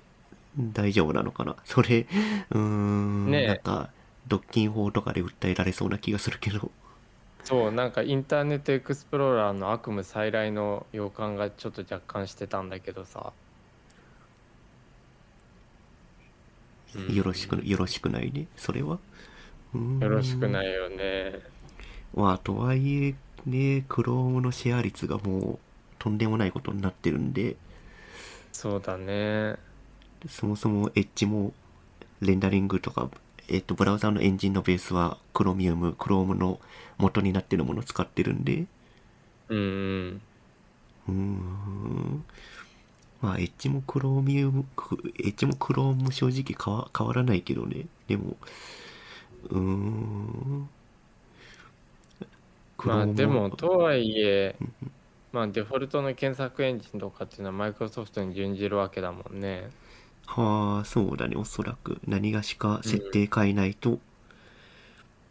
[0.58, 1.56] 大丈夫なのかな？
[1.64, 3.46] それ、うーん、ねえ。
[3.46, 3.90] なんか、
[4.26, 6.70] 独禁法とかで訴えられそうな気がするけど。
[7.44, 13.34] そうなんかインターネットエクスプローラーの悪夢再来の予感がちょっと若干してたんだけどさ、
[16.94, 17.14] うん。
[17.14, 18.46] よろしく、よろしくないね。
[18.56, 18.98] それは。
[20.00, 21.40] よろしくないよね。
[22.14, 23.14] まあ、とはいえ、
[23.46, 25.58] ね、Chrome のシェア率がもう、
[25.98, 27.56] とんでもないことになってるんで、
[28.52, 29.56] そうだね。
[30.28, 31.52] そもそも Edge も、
[32.20, 33.10] レンダリングとか、
[33.48, 36.60] えっと、ブラウザのエンジンのベースは Chromium、Chrome の
[36.98, 38.66] 元になってるものを使ってるんで、
[39.48, 40.20] うん。
[41.08, 42.24] うん。
[43.24, 47.86] まあ、エッジもクローミウム、クエッジもクローム正直変わ変わらないけどね。
[48.08, 48.36] でも、
[49.50, 50.68] うーん。
[52.82, 54.60] まあでもとはいえ
[55.32, 59.70] まあデフォルトの検索エンジンとかっていうのはマイクロソフトに準じるわけだもんね。
[60.26, 61.98] はあ、そうだね、おそらく。
[62.06, 64.00] 何がしか設定変えないと、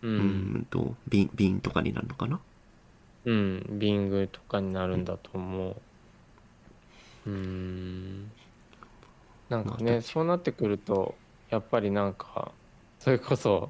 [0.02, 0.24] ううー
[0.62, 2.40] んと、ビン、ビンとかになるのかな。
[3.26, 5.76] うん、ビングとかになるんだと思う。
[5.76, 8.32] うーん。
[9.50, 11.16] なんかまあね、そうなってくると、
[11.50, 12.52] やっぱりなんか、
[13.00, 13.70] それこそ、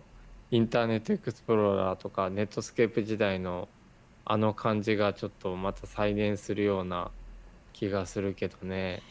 [0.51, 3.67] インターネットエクスプローラーとか、ネットスケープ時代の
[4.25, 7.11] あの感じがちょっとまた再現するような
[7.73, 9.01] 気がするけどね。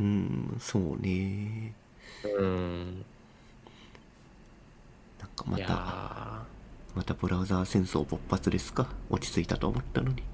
[0.00, 1.72] うーん、そうね。
[2.24, 3.04] うん。
[5.20, 6.42] なんかまた、ー
[6.96, 8.88] またブラウザー戦争勃発ですか？
[9.10, 10.31] 落ち着いたと思ったのに。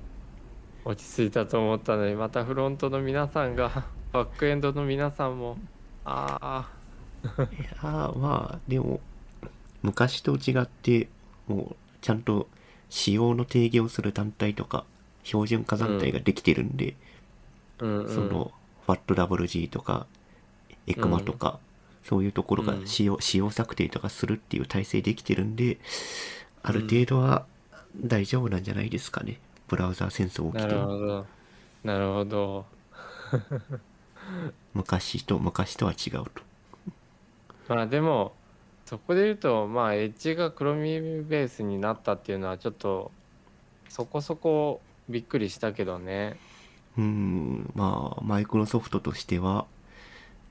[0.88, 5.59] 落ち着いたと思ったのに、またフロントの皆さんが、 バックエンドの皆さんも、
[6.07, 6.66] あ
[7.22, 9.01] あ、いやーまあでも
[9.83, 11.09] 昔と違って
[11.46, 12.48] もうちゃんと
[12.88, 14.87] 仕様の定義をする団体とか
[15.24, 16.96] 標準化団体ができてるんで、
[17.81, 18.14] うんうん。
[18.14, 18.53] その
[18.87, 20.07] FATWG とか
[20.87, 21.59] ECMA とか、
[22.03, 22.87] そういうところがうん。
[22.87, 25.79] 仕様,、仕様策定とかするっていう体制できてるんで
[26.62, 27.44] ある程度は
[28.01, 29.38] 大丈夫なんじゃないですかね
[29.69, 31.27] ブラウザー戦争起なきてもるほど。
[31.85, 32.67] なるほど。
[34.75, 36.43] 昔と昔とは違うと
[37.69, 38.35] まあでも、
[38.87, 43.13] そこで言うと、まあ、エッジがクロミベースになったっていうのは、ちょっと、
[43.89, 46.41] そこそこびっくりしたけどね。
[46.97, 49.67] うーん、まあ、マイクロソフトとしては、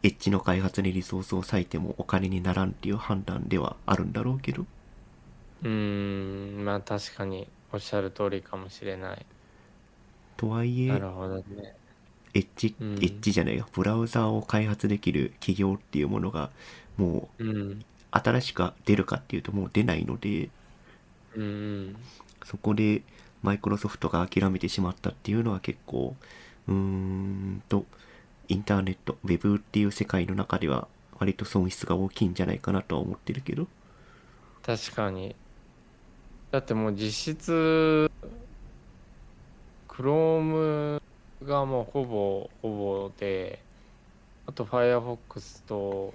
[0.04, 4.66] エッジの開発にリソースを割いてもお金にならんっていう判断ではあるんだろうけど、
[5.64, 5.70] うー
[6.62, 9.26] ん、まあ確かにおっしゃる通りかもしれない。
[10.38, 11.78] とはいえな、るほどね。
[12.34, 16.52] エッジ、うんエッジじゃないよ、ブラウザーを開発できる企業っていうものが、
[16.98, 17.86] もううん。
[18.12, 20.50] 新しく出るかっていうともう出ないので、
[21.36, 21.46] うんう
[21.92, 22.08] ん。
[22.44, 23.04] そこで
[23.44, 26.16] マイクロソフトが諦めてしまったっていうのは結構、
[26.68, 27.86] うーんと、
[28.50, 30.88] インターネット、ウェブっていう世界の中では
[31.20, 33.68] 割と損失が大きいんじゃないかなとは思ってるけど、
[34.62, 35.36] 確かに。
[36.50, 38.10] だってもう実質、
[39.90, 41.02] Chrome
[41.44, 43.62] がもうほぼほぼで、
[44.46, 46.14] あと Firefox と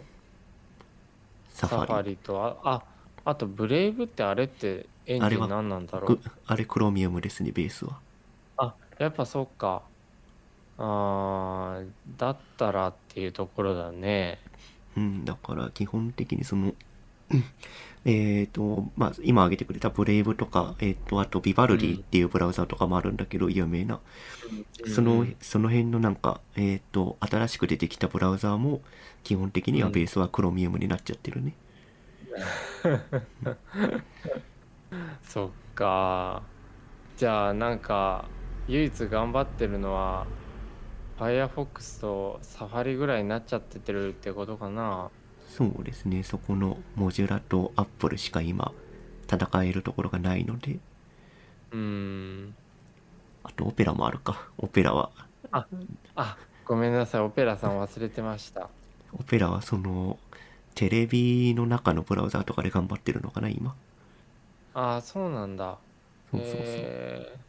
[1.51, 1.87] サファリ。
[1.87, 2.83] サファリと、あ、あ、
[3.25, 6.21] あとブレイブってあれってエンジン何なんだろくう？
[6.47, 7.99] あれ、クロミウムですね、ベースは。
[8.57, 9.83] あ、やっぱそっか。
[10.79, 14.38] あーだったらっていうところだね。
[14.97, 16.77] うん、だから基本的にその、うん
[18.05, 24.01] えっと、まあ、今挙げてくれたブレイブとか、えっと、あとビバルディっていうブラウザとかもあるんだけど、有名な。
[24.87, 28.81] その、その辺のなんか、えっと、新しく出てきたブラウザーも、
[29.23, 31.55] 基本的にはベースはクロミウムになっちゃってるね。
[35.23, 36.42] そっか。
[37.16, 38.27] じゃあなんか
[38.66, 40.27] 唯一頑張ってるのは
[41.18, 45.11] Firefox と Safari ぐらいになっちゃっててるってことかな。
[45.57, 48.75] そうですね、そこのモジュラとアップルしか今、
[49.31, 50.81] 戦えるところがないので、
[51.71, 51.79] うー
[52.49, 52.57] ん。
[53.45, 54.51] あとオペラもあるか。
[54.59, 55.12] オペラは、
[56.15, 57.21] あ、ごめんなさい。
[57.23, 58.71] オペラさん忘れてました。
[59.12, 60.19] オペラはその、
[60.75, 63.77] テレビの中のブラウザとかで頑張ってるのかな、今。
[64.75, 65.83] ああ、そうなんだ。
[66.31, 66.93] そうそうそう。
[66.93, 67.43] へー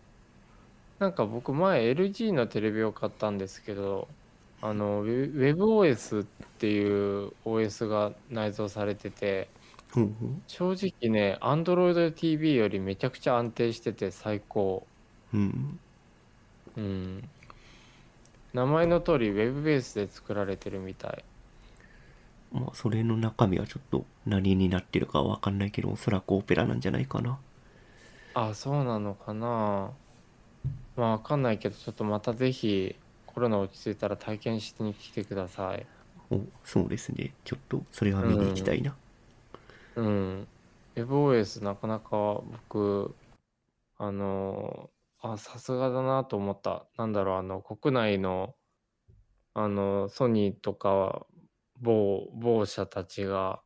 [0.99, 4.15] なんか僕前 LG のテレビを買ったんですけど、
[4.63, 6.25] あの、ウェ WebOS っ
[6.57, 9.49] ていう OS が内蔵されてて、
[9.93, 14.87] ほうほう正直ね、Android TV よりめちゃくちゃ安定してて最高。
[15.33, 15.79] うん。
[16.75, 17.29] うん。
[18.53, 21.25] 名前の通り Web ベースで作られてるみたい。
[22.51, 27.37] まあ、それの中身はちょっと何になってるかはわかんないけど、おそらくオペラなんじゃないかな。
[28.35, 29.97] あ、そうなのかな。
[30.95, 32.95] まあわかんないけど、ちょっとまたぜひ
[33.33, 35.85] コロナ落ち着いたら体験しに来てください。
[36.29, 37.33] お、そうですね。
[37.43, 38.95] ちょっと、それは見に行きたいな。
[39.95, 40.47] うん。
[40.95, 42.09] WebOS なかなか
[42.69, 43.15] 僕、
[43.97, 44.89] あの、
[45.21, 46.85] あ、さすがだなと思った。
[46.97, 48.55] なんだろう、あの、国内の、
[49.53, 51.25] あの、ソニーとか、
[51.79, 53.61] 某、某社たちが、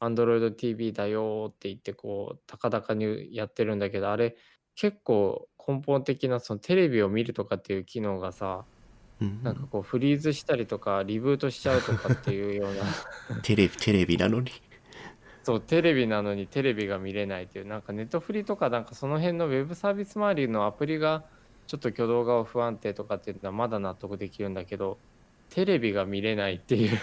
[0.00, 4.36] Android TV だよって言って、こう、高々にやってるんだけど、あれ、
[4.74, 8.73] 結構根本的な、そのテレビを見るとかっていう機能がさ、うん、
[9.42, 13.40] なんかこう、フリーズしたりとか、リブートしちゃうとかっていうような。
[13.42, 14.50] テレビ、テレビなのに。
[15.42, 21.24] そう、テレビなのにテレビが見れないっていう、なんかネットフリとかなんかその辺のウェブサービス周りのアプリが
[21.66, 24.98] ちょっと挙動が不安定とかっていうのはまだ納得できるんだけど、
[25.50, 26.98] テレビが見れないっていう。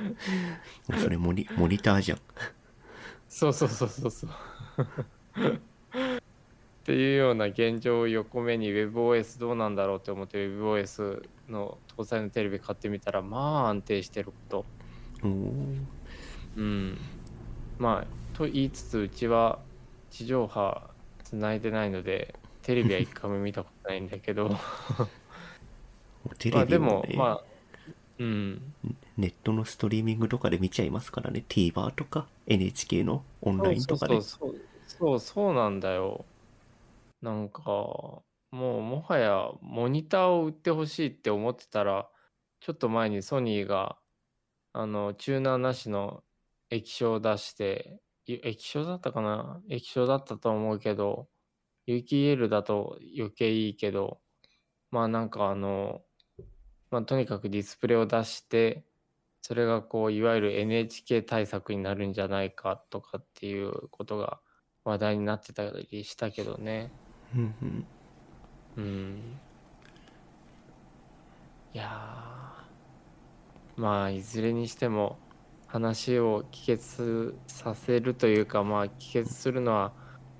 [0.98, 2.18] それモニ、モニターじゃん。
[3.28, 4.30] そうそうそうそうそう。
[6.90, 14.64] っていうような現状を横目に WebOS どうなんだろうって思って WebOS の搭載のテレビ買ってみたらまあ安定してること。
[15.22, 15.28] う
[16.60, 16.98] ん。
[17.78, 19.60] まあ、と言いつつ、うちは
[20.10, 20.90] 地上波
[21.22, 24.50] つないでないので、テレビは一回も見たことないんだけど、
[26.38, 27.44] テ まあでも、まあ、
[28.18, 28.62] うん。
[29.16, 31.44] ネットのストリーミングとかで見ちゃいますからね。
[31.48, 34.14] TVer とか NHK のオンラインとかで。
[34.14, 36.24] そうそうそうそう、そうなんだよ。
[37.22, 42.08] なんか、もうもはやモニターを売ってほしいって思ってたら、
[42.60, 43.98] ちょっと前にソニーが、
[44.72, 46.22] あの、チューナーなしの
[46.70, 49.60] 液晶を出して、液晶だったかな？
[49.68, 51.28] 液晶だったと思うけど、
[51.86, 54.20] 有機 EL だと余計いいけど、
[54.90, 56.02] まあなんかあの、
[56.90, 58.84] まあとにかくディスプレイを出して、
[59.42, 64.40] それがこう、いわゆる NHK 対策になるんじゃないかとかっていうことが
[64.84, 66.92] 話題になってたりしたけどね。
[67.34, 67.86] うんうん
[68.76, 69.40] うん。
[71.72, 75.18] いやー、まあ、いずれにしても
[75.66, 79.92] 話を帰結させるというか、まあ、帰結するのは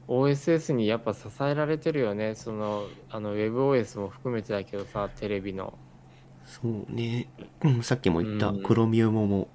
[0.08, 2.34] OSS にやっぱ支えられてるよね。
[2.34, 5.78] その、あの、WebOS も含めてだけどさ、テレビの。
[6.44, 7.28] そうね。
[7.62, 9.48] うん、さっきも言ったうんクロミウムも、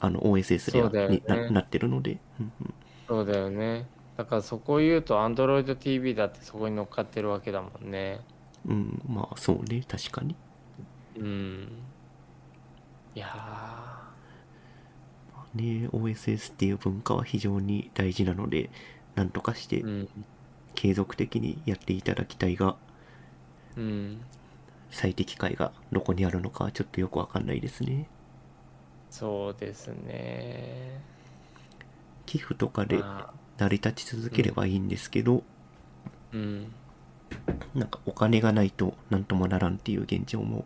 [0.00, 2.18] あの OSS ではそうだよねにななってるので。
[2.40, 2.74] うんうん
[3.08, 3.86] そうだよね。
[4.16, 8.20] だからそこを言うと Android TV だってそこに乗っかってるわけだもんね。
[8.66, 10.34] うん、まあそうね、確かに。
[11.18, 11.68] うん。
[13.14, 14.12] いや
[15.54, 18.70] ね、OSS っていう文化は非常に大事なので、
[19.14, 19.84] なんとかして。
[20.76, 22.76] 継続的にやっていただきたいが、
[23.76, 24.20] うん。
[24.90, 28.06] 最適解がどこにあるのかはちょっとよくわかんないですね。
[29.10, 31.00] そうですね。
[32.26, 35.42] 寄付とかでまあ、成り立ち続ければいいんですけど、
[36.32, 36.72] うん。
[37.74, 40.64] なんかお金がないとなんともならんっていう現状も、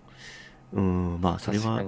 [0.72, 1.82] うん、まあそれは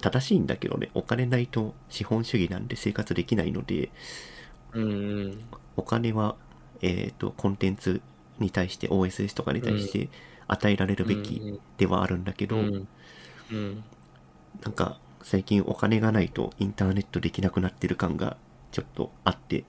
[0.00, 3.90] 正しいんだけどね、お金ないと資本主義なんで生活できないので、
[4.72, 4.86] うんう
[5.28, 5.44] ん。
[5.76, 6.36] お金は、
[6.82, 8.00] えっ、と、コンテンツ
[8.38, 10.08] に対して OSS とかに対して
[10.46, 12.88] 与えられるべきではあるんだけど、うん。
[13.50, 13.84] うん。
[14.62, 18.36] なんか最近お金がないとインターネットできなくなってる感が
[18.72, 19.64] ちょっとあって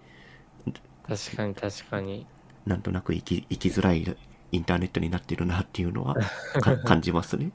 [1.07, 2.27] 確かに確かに。
[2.65, 4.17] なんとなく生き生きづらい
[4.51, 6.17] インターネットになってるなっていうのは
[6.59, 7.51] か 感じますね。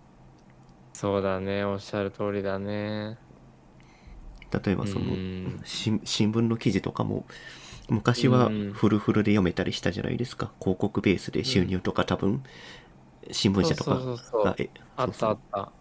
[0.93, 1.65] そうだね。
[1.65, 3.19] おっしゃる通りだね。
[4.65, 5.19] 例えばその、
[5.65, 7.27] 新聞の記事とかも
[7.89, 8.73] 昔はうん。
[8.73, 10.53] フルフルで読めたりしたじゃないですか。
[10.61, 12.43] 広告ベースで収入とか多分
[13.33, 14.09] 新聞社とか
[14.43, 15.73] がえあったあった。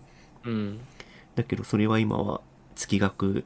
[0.44, 0.88] うん。
[1.36, 2.42] だけどそれは今は
[2.76, 3.46] 月額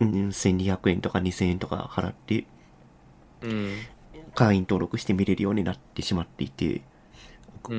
[0.00, 2.46] うん1200円とか2000円とか払ってうん
[4.34, 6.82] 会員登録して見れるようになってしまっていて、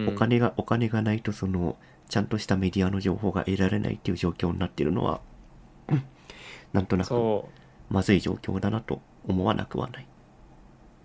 [0.07, 1.77] お金がお金がないとその
[2.09, 5.21] ちゃんとしたメディアの情報が得られないっていう状況になってるのは
[5.89, 6.03] うん
[6.73, 7.13] なんとなく
[7.89, 10.07] まずい状況だなと思わなくはない。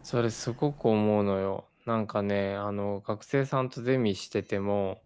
[0.02, 1.64] それすごく思うのよ。
[1.84, 5.00] なんかね、あの、学生さんとゼミしてても、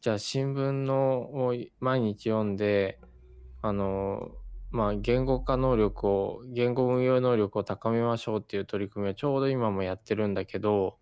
[0.00, 2.98] じゃあ新聞のを毎日読んで、
[3.62, 4.30] あの、
[4.74, 10.98] まあ、言語化能力を、言語運用能力を高めましょうっていう取り組みをちょうど今もやってるんだけど、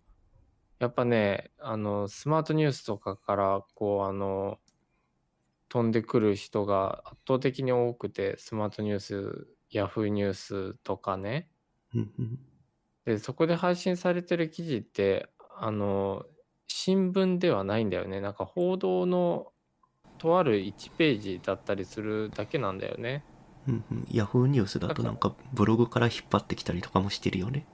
[0.77, 4.59] やっぱね、あの、スマートニュースとかから、こう、あの、
[5.69, 11.49] 飛んでくる人が圧倒的に多くて、スマートニュース、ヤフーニュースとかね、
[13.05, 16.25] で、そこで配信されてる記事って、あの、
[16.67, 18.21] 新聞ではないんだよね。
[18.21, 19.51] なんか報道の
[20.19, 23.25] とある1ページだったりするだけなんだよね。
[23.67, 27.65] うんうん、ヤフーニュースだとなんかブログから引っ張ってきたりとかもしてるよね。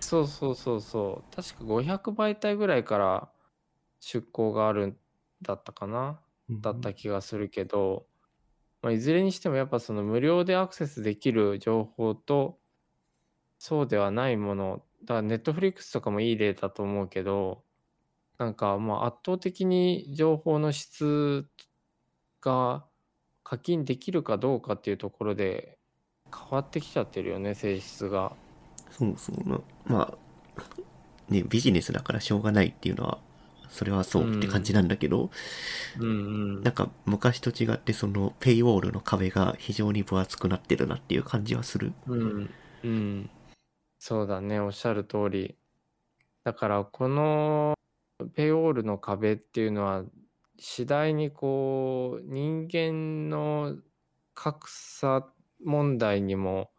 [0.00, 1.34] そうそうそうそう。
[1.34, 3.28] 確か500媒体ぐらいから
[4.00, 4.96] 出稿があるん
[5.42, 6.20] だったかな。
[6.48, 6.60] うんうん。
[6.60, 8.06] だった気がするけど、
[8.82, 12.58] まあ、いずれにしてもやっぱその無料でアクセスできる情報と
[13.58, 14.82] そうではないもの。
[15.04, 17.62] だからネットフリックスとかもいい例だと思うけど
[18.38, 21.46] なんかまあ圧倒的に情報の質
[22.40, 22.84] が
[23.44, 25.78] 課金できるかどうかっていうところで
[26.34, 28.34] 変わってきちゃってるよね性質が。
[28.90, 29.60] そうそうな。
[29.86, 30.18] まあ、
[31.28, 33.18] ね、ビジネスだからしょうがないっていうのは、
[33.68, 35.30] それはそうって感じなんだけど、
[35.98, 36.10] うんう
[36.60, 41.92] んなんか昔と違ってそのペイウォールの壁が非常に分厚くなってるなっていう感じはする。
[42.06, 42.50] うん、
[42.84, 43.30] うん。
[43.98, 45.56] そうだね、おっしゃる通り。
[46.44, 47.74] だから、この
[48.34, 50.04] ペイオールの壁っていうのは、
[50.58, 53.76] 次第にこう、人間の
[54.34, 55.32] 格差
[55.64, 56.70] 問題にも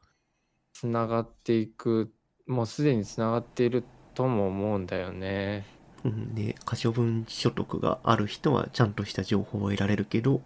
[0.74, 2.14] つながっていく、
[2.48, 5.66] もうすでにつながっているとも思うんだよね。
[6.04, 10.42] うんで、可処分所得がある人はちゃんとした情報を得られるけど、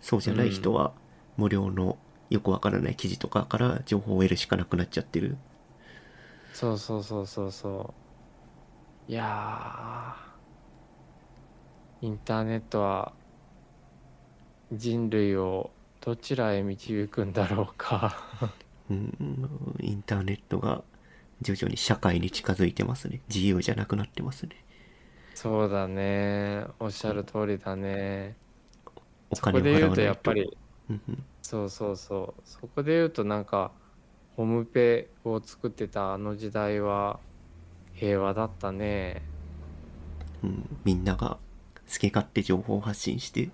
[0.00, 0.94] そうじゃない人は
[1.36, 1.98] 無料の
[2.30, 5.38] よくわからない記事とかから情報を得るしかなくなっちゃってる。
[6.52, 7.94] そうそうそうそうそ
[9.08, 9.12] う。
[9.12, 10.29] いやー、
[12.02, 13.12] インターネットは
[14.72, 15.70] 人類を
[16.00, 18.16] どちらへ導くんだろうか。
[18.90, 20.82] うん、インターネットが
[21.42, 23.20] 徐々に社会に近づいてますね。
[23.28, 24.64] 自由じゃなくなってますね。
[25.34, 26.66] そうだね。
[26.78, 28.36] おっしゃる通りだね。
[29.30, 30.00] おそこ金をで言うと。
[30.00, 30.56] やっぱり、
[30.88, 32.42] うんうんそうそうそう。
[32.44, 33.72] そこで言うとなんか、
[34.36, 37.18] ホームペを作ってたあの時代は
[37.94, 39.22] 平和だったね。
[40.42, 41.38] うん、みんなが
[41.90, 43.50] 好き勝手情報を発信して、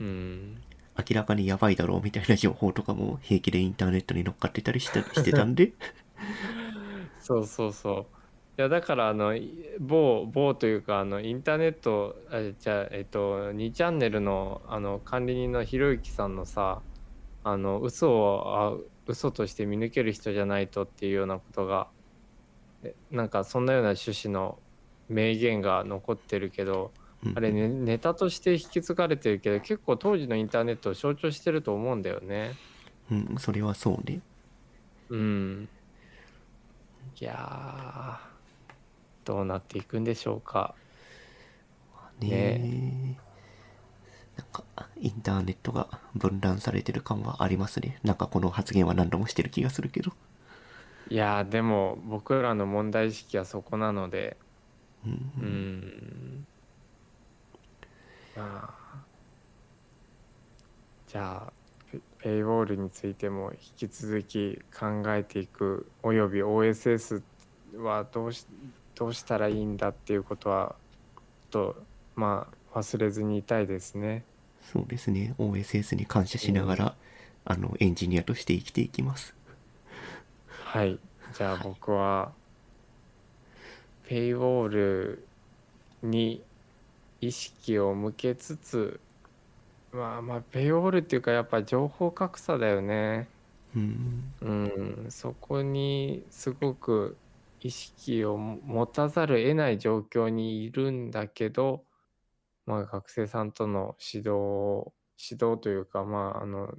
[0.00, 0.62] うん。
[0.98, 5.72] 明らかにやばいだろうみたいな情報とかも平気でインターネットに乗っかってたりして してたんで、
[7.20, 8.06] そうそうそう。
[8.58, 16.82] いやだからあのい某某というかあのインターネットあじゃあえっと2チャンネルのあの管理人のひろゆきさんのさ
[17.42, 18.76] あの嘘をあ
[19.06, 21.88] 嘘として見抜ける人じゃないとっていうようなことが
[22.82, 24.58] えなんかそんなような趣旨の
[25.08, 26.99] 名言が残ってるけどうん
[27.34, 32.60] あれ、ね、ネタとして引き継がれてるけど結構当時のインターネットを象徴してると思うんだよね。
[33.10, 34.20] うん、それはそうね。
[35.08, 35.70] うん。
[37.20, 38.18] いやー、
[39.24, 40.78] どうなっていくんでしょうか。
[42.20, 43.30] ねえ
[44.36, 44.64] なんか、
[44.96, 47.98] インターネットが分断されてる感はありますね。
[48.02, 50.12] なんかこの発言は何度もしてる気がするけど。
[51.06, 54.38] いやー、でも僕らの問題意識はそこなので、
[55.04, 56.48] うんうーん。
[58.36, 59.04] まあ、
[61.06, 61.52] じゃあ、
[61.90, 67.22] ペペイウォールについても引き続き考えていく、および OSS
[67.76, 68.46] はどうし
[68.94, 70.76] どうしたらいいんだっていうことは、
[71.50, 71.82] と、
[72.16, 74.24] まあ、忘れずにいたいですね。
[74.72, 75.34] そうですね。
[75.38, 76.94] OSS に感謝しながら、
[77.46, 79.34] あの、エンジニアとして生きていきます。
[80.64, 80.98] はい。
[81.34, 82.32] じゃあ僕は、
[84.06, 85.26] ペイウォール
[86.02, 86.42] に
[87.20, 89.00] 意識を向けつつ
[89.92, 93.28] まあまあペイウォールっていうかやっぱ情報格差だよね。
[93.74, 94.32] うん。
[94.40, 95.06] うん。
[95.10, 97.16] そこにすごく
[97.60, 101.84] 意識を持たざるを得ない状況にいるんだけど
[102.66, 106.72] まあ学生さんとの指導を指導というかまああの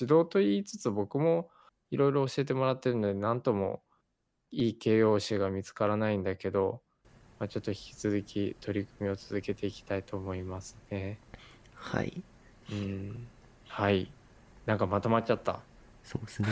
[0.00, 1.50] 指導と言いつつ僕も
[1.90, 3.82] いろいろ教えてもらってるので何とも
[4.50, 6.80] いい形容詞が見つからないんだけど、
[7.38, 11.18] まあ、ちょっと引き続き取り組みを続けていきたいと思いますね。
[11.74, 12.22] はい
[12.70, 13.26] うん。
[13.68, 14.10] はい。
[14.66, 15.60] なんかまとまっちゃった。
[16.02, 16.48] そうですね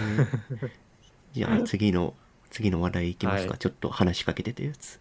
[1.33, 2.15] じゃあ 次の
[2.51, 5.01] 次の話題いきますか、はいちょっと話しかけてたやつ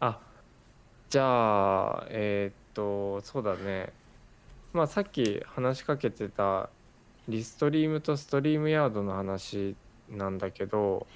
[0.00, 0.18] あ、
[1.08, 3.92] じゃあ、えーっと、そうだね。
[4.72, 6.70] まあさっき話しかけてた
[7.28, 9.76] リストリームとストリームヤードの話
[10.08, 11.06] なんだけど、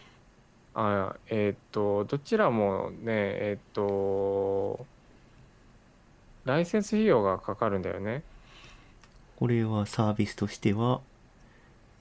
[0.75, 4.87] あ、えーっと、どちらもね、えーっと、
[6.45, 8.23] ライセンス費用がかかるんだよね。
[9.37, 11.01] これはサービスとしては、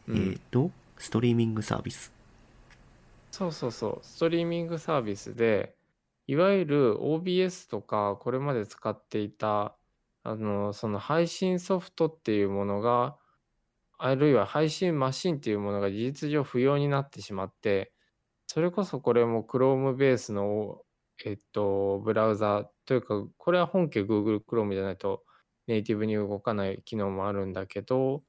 [0.08, 0.32] うん。
[0.32, 2.14] えっ、とストリーミングサービス。
[3.32, 5.76] そうそうそう、ストリーミングサービスで、
[6.28, 9.78] いわゆる OBS とか、これまで使っていた、
[10.24, 13.18] あの、その配信ソフトっていうものが、
[13.98, 17.93] あるいは配信マシンっていうものが事実上不要になってしまって、
[18.54, 20.84] それこそこれも Chrome ベースの、
[21.26, 25.24] えっと、ブラウザというか、これは本家 Google Chrome じゃないと
[25.66, 28.24] ネイティブに動かない機能もあるんだけど、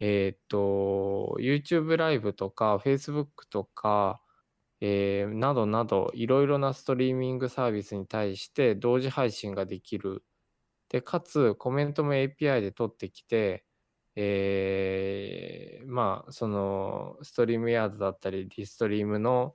[0.00, 4.22] えっと、YouTube ライブとか Facebook とか、
[4.80, 10.24] えーなどなどいろいろなストリーミングサービスに対して同時配信ができる。
[10.90, 13.64] で、かつコメントも API で取ってきて、
[14.20, 19.54] えーまあ、そのストリームヤードだったり、ディストリームの、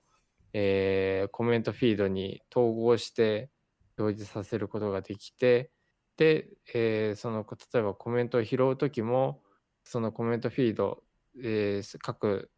[0.53, 3.49] えーコメントフィードに統合して
[3.97, 5.69] 表示させることができて、
[6.15, 9.41] で、えーその例えばコメントを拾うときも、
[9.83, 11.03] そのコメントフィード、
[11.43, 12.49] えー各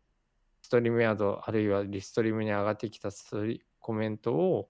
[0.61, 4.69] ストリームヤードあるいはリストリームに上がってきたストリコメントを、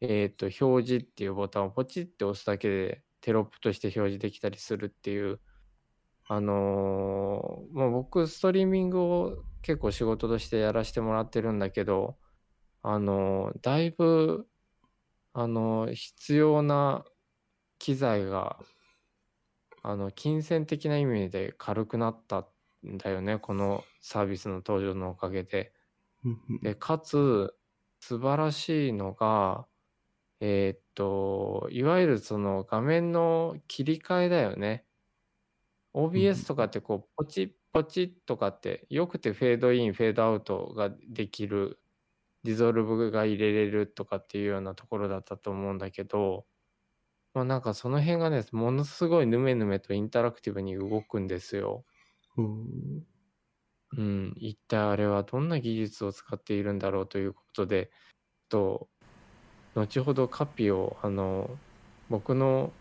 [0.00, 5.40] えー、と表示っていうボタンをポチって押すだけでテロップとして表示できたりするっていう
[6.32, 12.18] あのーまあ、僕ストリーミングを結構仕事としてやらせてもらってるんだけど
[12.82, 14.48] あのーだいぶ
[15.34, 17.04] あのー必要な
[17.78, 18.58] 機材が
[19.82, 22.48] あの金銭的な意味で軽くなった
[22.86, 25.72] んだよねこのサービスの登場のおかげで。
[26.62, 27.54] でかつ
[28.00, 29.66] 素晴らしいのが
[30.40, 34.86] えーっといわゆるその画面の切り替えだよね。
[35.94, 41.78] OBS とかってこうポチッポチッとかってよくてフェードインフェードアウトができる
[42.44, 46.46] ディゾルブが入れれるとかっていうようなところだったと思うんだけど
[47.34, 51.84] まあなんかその辺がねものすごいヌメヌメとインタラクティブに動くんですよ。
[52.36, 53.06] うん。
[53.96, 57.90] うん、一体あれはどんな技術を使っているんだろうということで、
[58.48, 58.88] と
[59.74, 61.50] 後ほどカピをあの
[62.08, 62.72] 僕の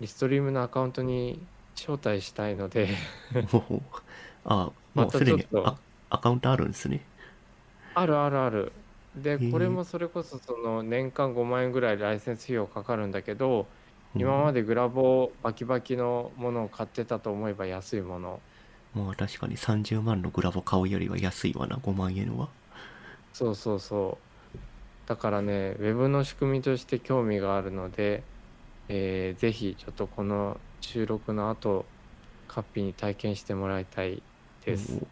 [0.00, 1.40] リストリームのアカウントに
[1.76, 2.88] 招待したいので。
[4.44, 5.76] あまもうすでにア
[6.10, 7.00] アカウントあるんですね。
[7.94, 8.72] あるあるある。
[9.16, 13.66] で、これもそれこそその年間5万円ぐらいライセンス費用かかるんだけど、
[14.14, 18.40] 今まででグラボバキバキのものを買ってたと思えば安いもの。
[18.94, 22.48] まあ確かに30万のグラボ買うよりは安いわな5万円は。
[23.32, 24.18] そうそうそ
[24.54, 24.58] う。
[25.08, 28.22] だからね、ウェブの仕組みとして興味があるので、
[28.88, 31.84] えーぜひちょっとこの収録の後、
[32.48, 34.22] カッピに体験してもらいたい
[34.64, 35.06] です。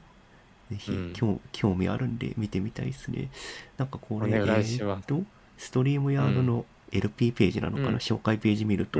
[0.71, 1.13] おぜひ、うん。
[1.13, 3.31] 興興味あるんで見てみたいですね。
[3.77, 5.05] なんかこれお願いします。
[5.11, 5.25] えーと
[5.57, 7.97] ストリームヤードの LP ページなのかな、うん。
[7.97, 8.99] 紹介ページ見ると。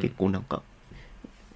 [0.00, 0.62] 結構なんか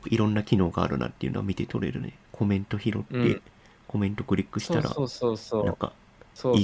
[0.07, 2.14] いろんな機能があるなっていうのは見て取れるね。
[2.32, 3.43] コメント拾って、うん。
[3.86, 5.66] コメントクリックしたらそうそうそうそう。
[5.66, 5.93] なんか
[6.53, 6.62] い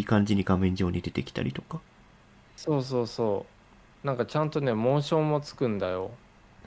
[0.00, 1.80] い感じに画面上に出てきたりとか。
[2.56, 3.51] そうそうそう。
[4.04, 6.10] なんかちゃんとね、モーションもつくんだよ。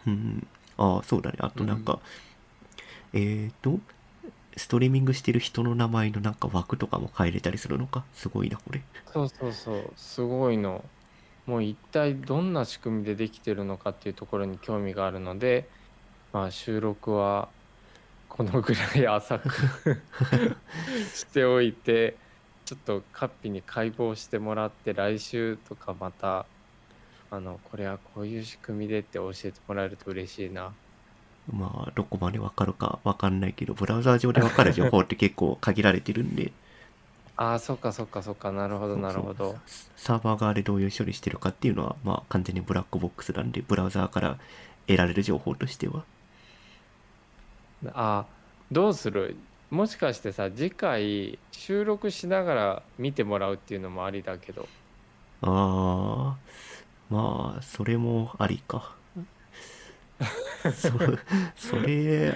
[0.07, 1.99] うんああそうだねあとなんか、
[3.13, 3.79] えっ、と
[4.57, 8.05] ストリーミングしてる人の名前のなんか枠とかも変えれたりするのか？
[8.13, 8.81] すごいなこれ
[9.13, 9.93] そうそうそう。
[9.95, 10.83] すごいの。
[11.45, 15.69] もう一体どんな仕組みでできてるのかっていうところに興味があるので、
[16.33, 17.49] まあ収録は
[18.29, 19.49] このぐらい浅く
[21.13, 22.17] しておいて、
[22.65, 26.47] ちょっとカッピに解剖してもらって来週とかまた
[27.32, 30.73] あのこれはこういう仕組みでって教えてもらえると嬉しいな。
[31.51, 36.51] まあどこまでわかるかわかんないけどブラウザー上でわかる情報って結構限られてるんで
[37.38, 38.51] ああ、そっかそっかそっか。
[38.51, 39.57] なるほどなるほど。
[39.97, 44.38] サーバー側でどういう処理してるかっていうのは、まあ完全にブラックボックスなんで、ブラウザーから
[44.88, 46.05] 得られる情報としては。
[47.93, 48.26] あ
[48.71, 49.36] どうする？
[49.69, 54.69] もしかしてさ次回収録しながら見てもらうっていうのもありだけど
[55.41, 56.38] ああ、
[57.10, 58.95] まあ、それもありか。
[60.74, 60.89] そ
[61.56, 62.36] それ、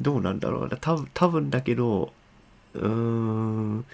[0.00, 0.76] どうなんだろうな。
[0.76, 2.12] 多分多分だけど、
[2.74, 3.86] うーん、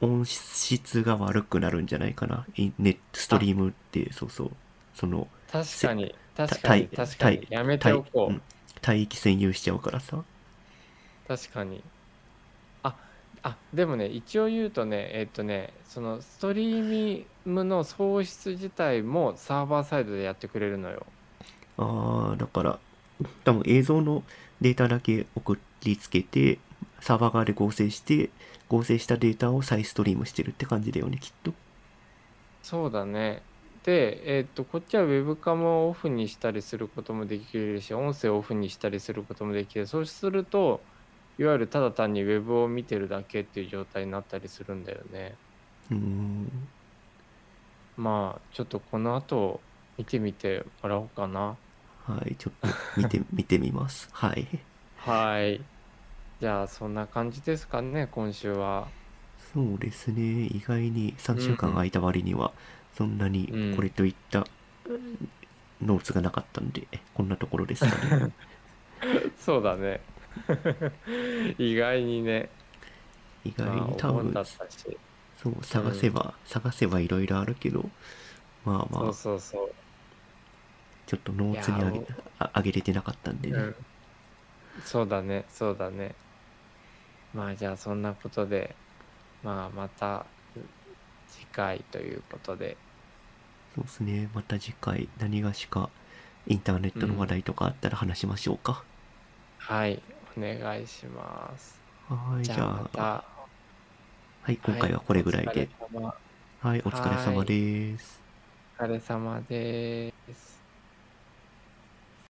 [0.00, 2.46] 音質が悪くなるんじゃないかな。
[2.56, 4.50] ネットストリームって、そうそう。
[4.94, 8.42] その、確かに確かたに確かにやめておこうん
[8.86, 10.18] 帯域占有しちゃうからさ。
[10.18, 11.82] う確かに
[12.82, 12.96] あ
[13.42, 21.06] あでもね一応言うとねえっとねそのストリーミングの送出自体もサーバーサイドでやってくれるのよ
[21.76, 22.80] ああ、だから、
[23.44, 24.24] 多分映像の
[24.60, 26.60] データだけ送りつけて、
[27.00, 28.30] サーバー側で合成して、
[28.68, 31.54] 合成したデータを再ストリームしてるって感じだよね、きっと。
[32.62, 33.42] そうだね
[33.84, 40.84] で、えっとこっちはウェブカムをオフにしたりすることもできるし音声をオフにしたりすることもできるそうすると
[41.38, 45.38] いわゆるただ単にウェブを見てるだけっていう状態になったりするんだよね
[45.90, 46.73] うーん。
[47.96, 49.60] まあちょっとこの後
[49.98, 51.56] 見てみてもらおうかな
[52.06, 54.08] はい、ちょっと見て、見てみます。
[54.12, 54.46] はい。
[54.96, 55.60] はい
[56.40, 58.88] じゃあそんな感じですかね今週は
[59.52, 60.46] そうですね。
[60.46, 62.52] 意外に3週間空いた割には、
[62.96, 64.46] そんなにうんこれといった
[65.80, 68.32] ノーツがなかったんで、こんなところですかね。
[69.38, 70.00] そうだね
[71.58, 72.50] 意外にね
[73.44, 74.98] 意外まあに多分お盆だっ、たし
[75.44, 77.90] そう、探せば、探せばいろいろあるけど、
[78.64, 79.74] まあまあそう、そうそう。
[81.06, 82.00] ちょっとノーツにあげ
[82.38, 83.58] ああげれてなかったんでね。
[83.58, 83.76] うん、
[84.84, 86.14] そうだねそうだね。
[87.34, 88.74] まあじゃあそんなことで
[89.42, 90.26] まあまた
[91.28, 92.76] 次回ということで。
[93.74, 94.30] そうですね。
[94.34, 95.90] また次回、何がしか、
[96.46, 98.84] インターネットの話題とかあったら話しましょうか。
[99.58, 100.02] はい
[100.36, 101.82] お願いします。
[102.08, 103.33] はい、じじゃあまた
[104.44, 105.70] はい、今回はこれぐらいで。
[106.60, 108.20] はい、お疲れ様です。
[108.78, 110.13] お疲れ様です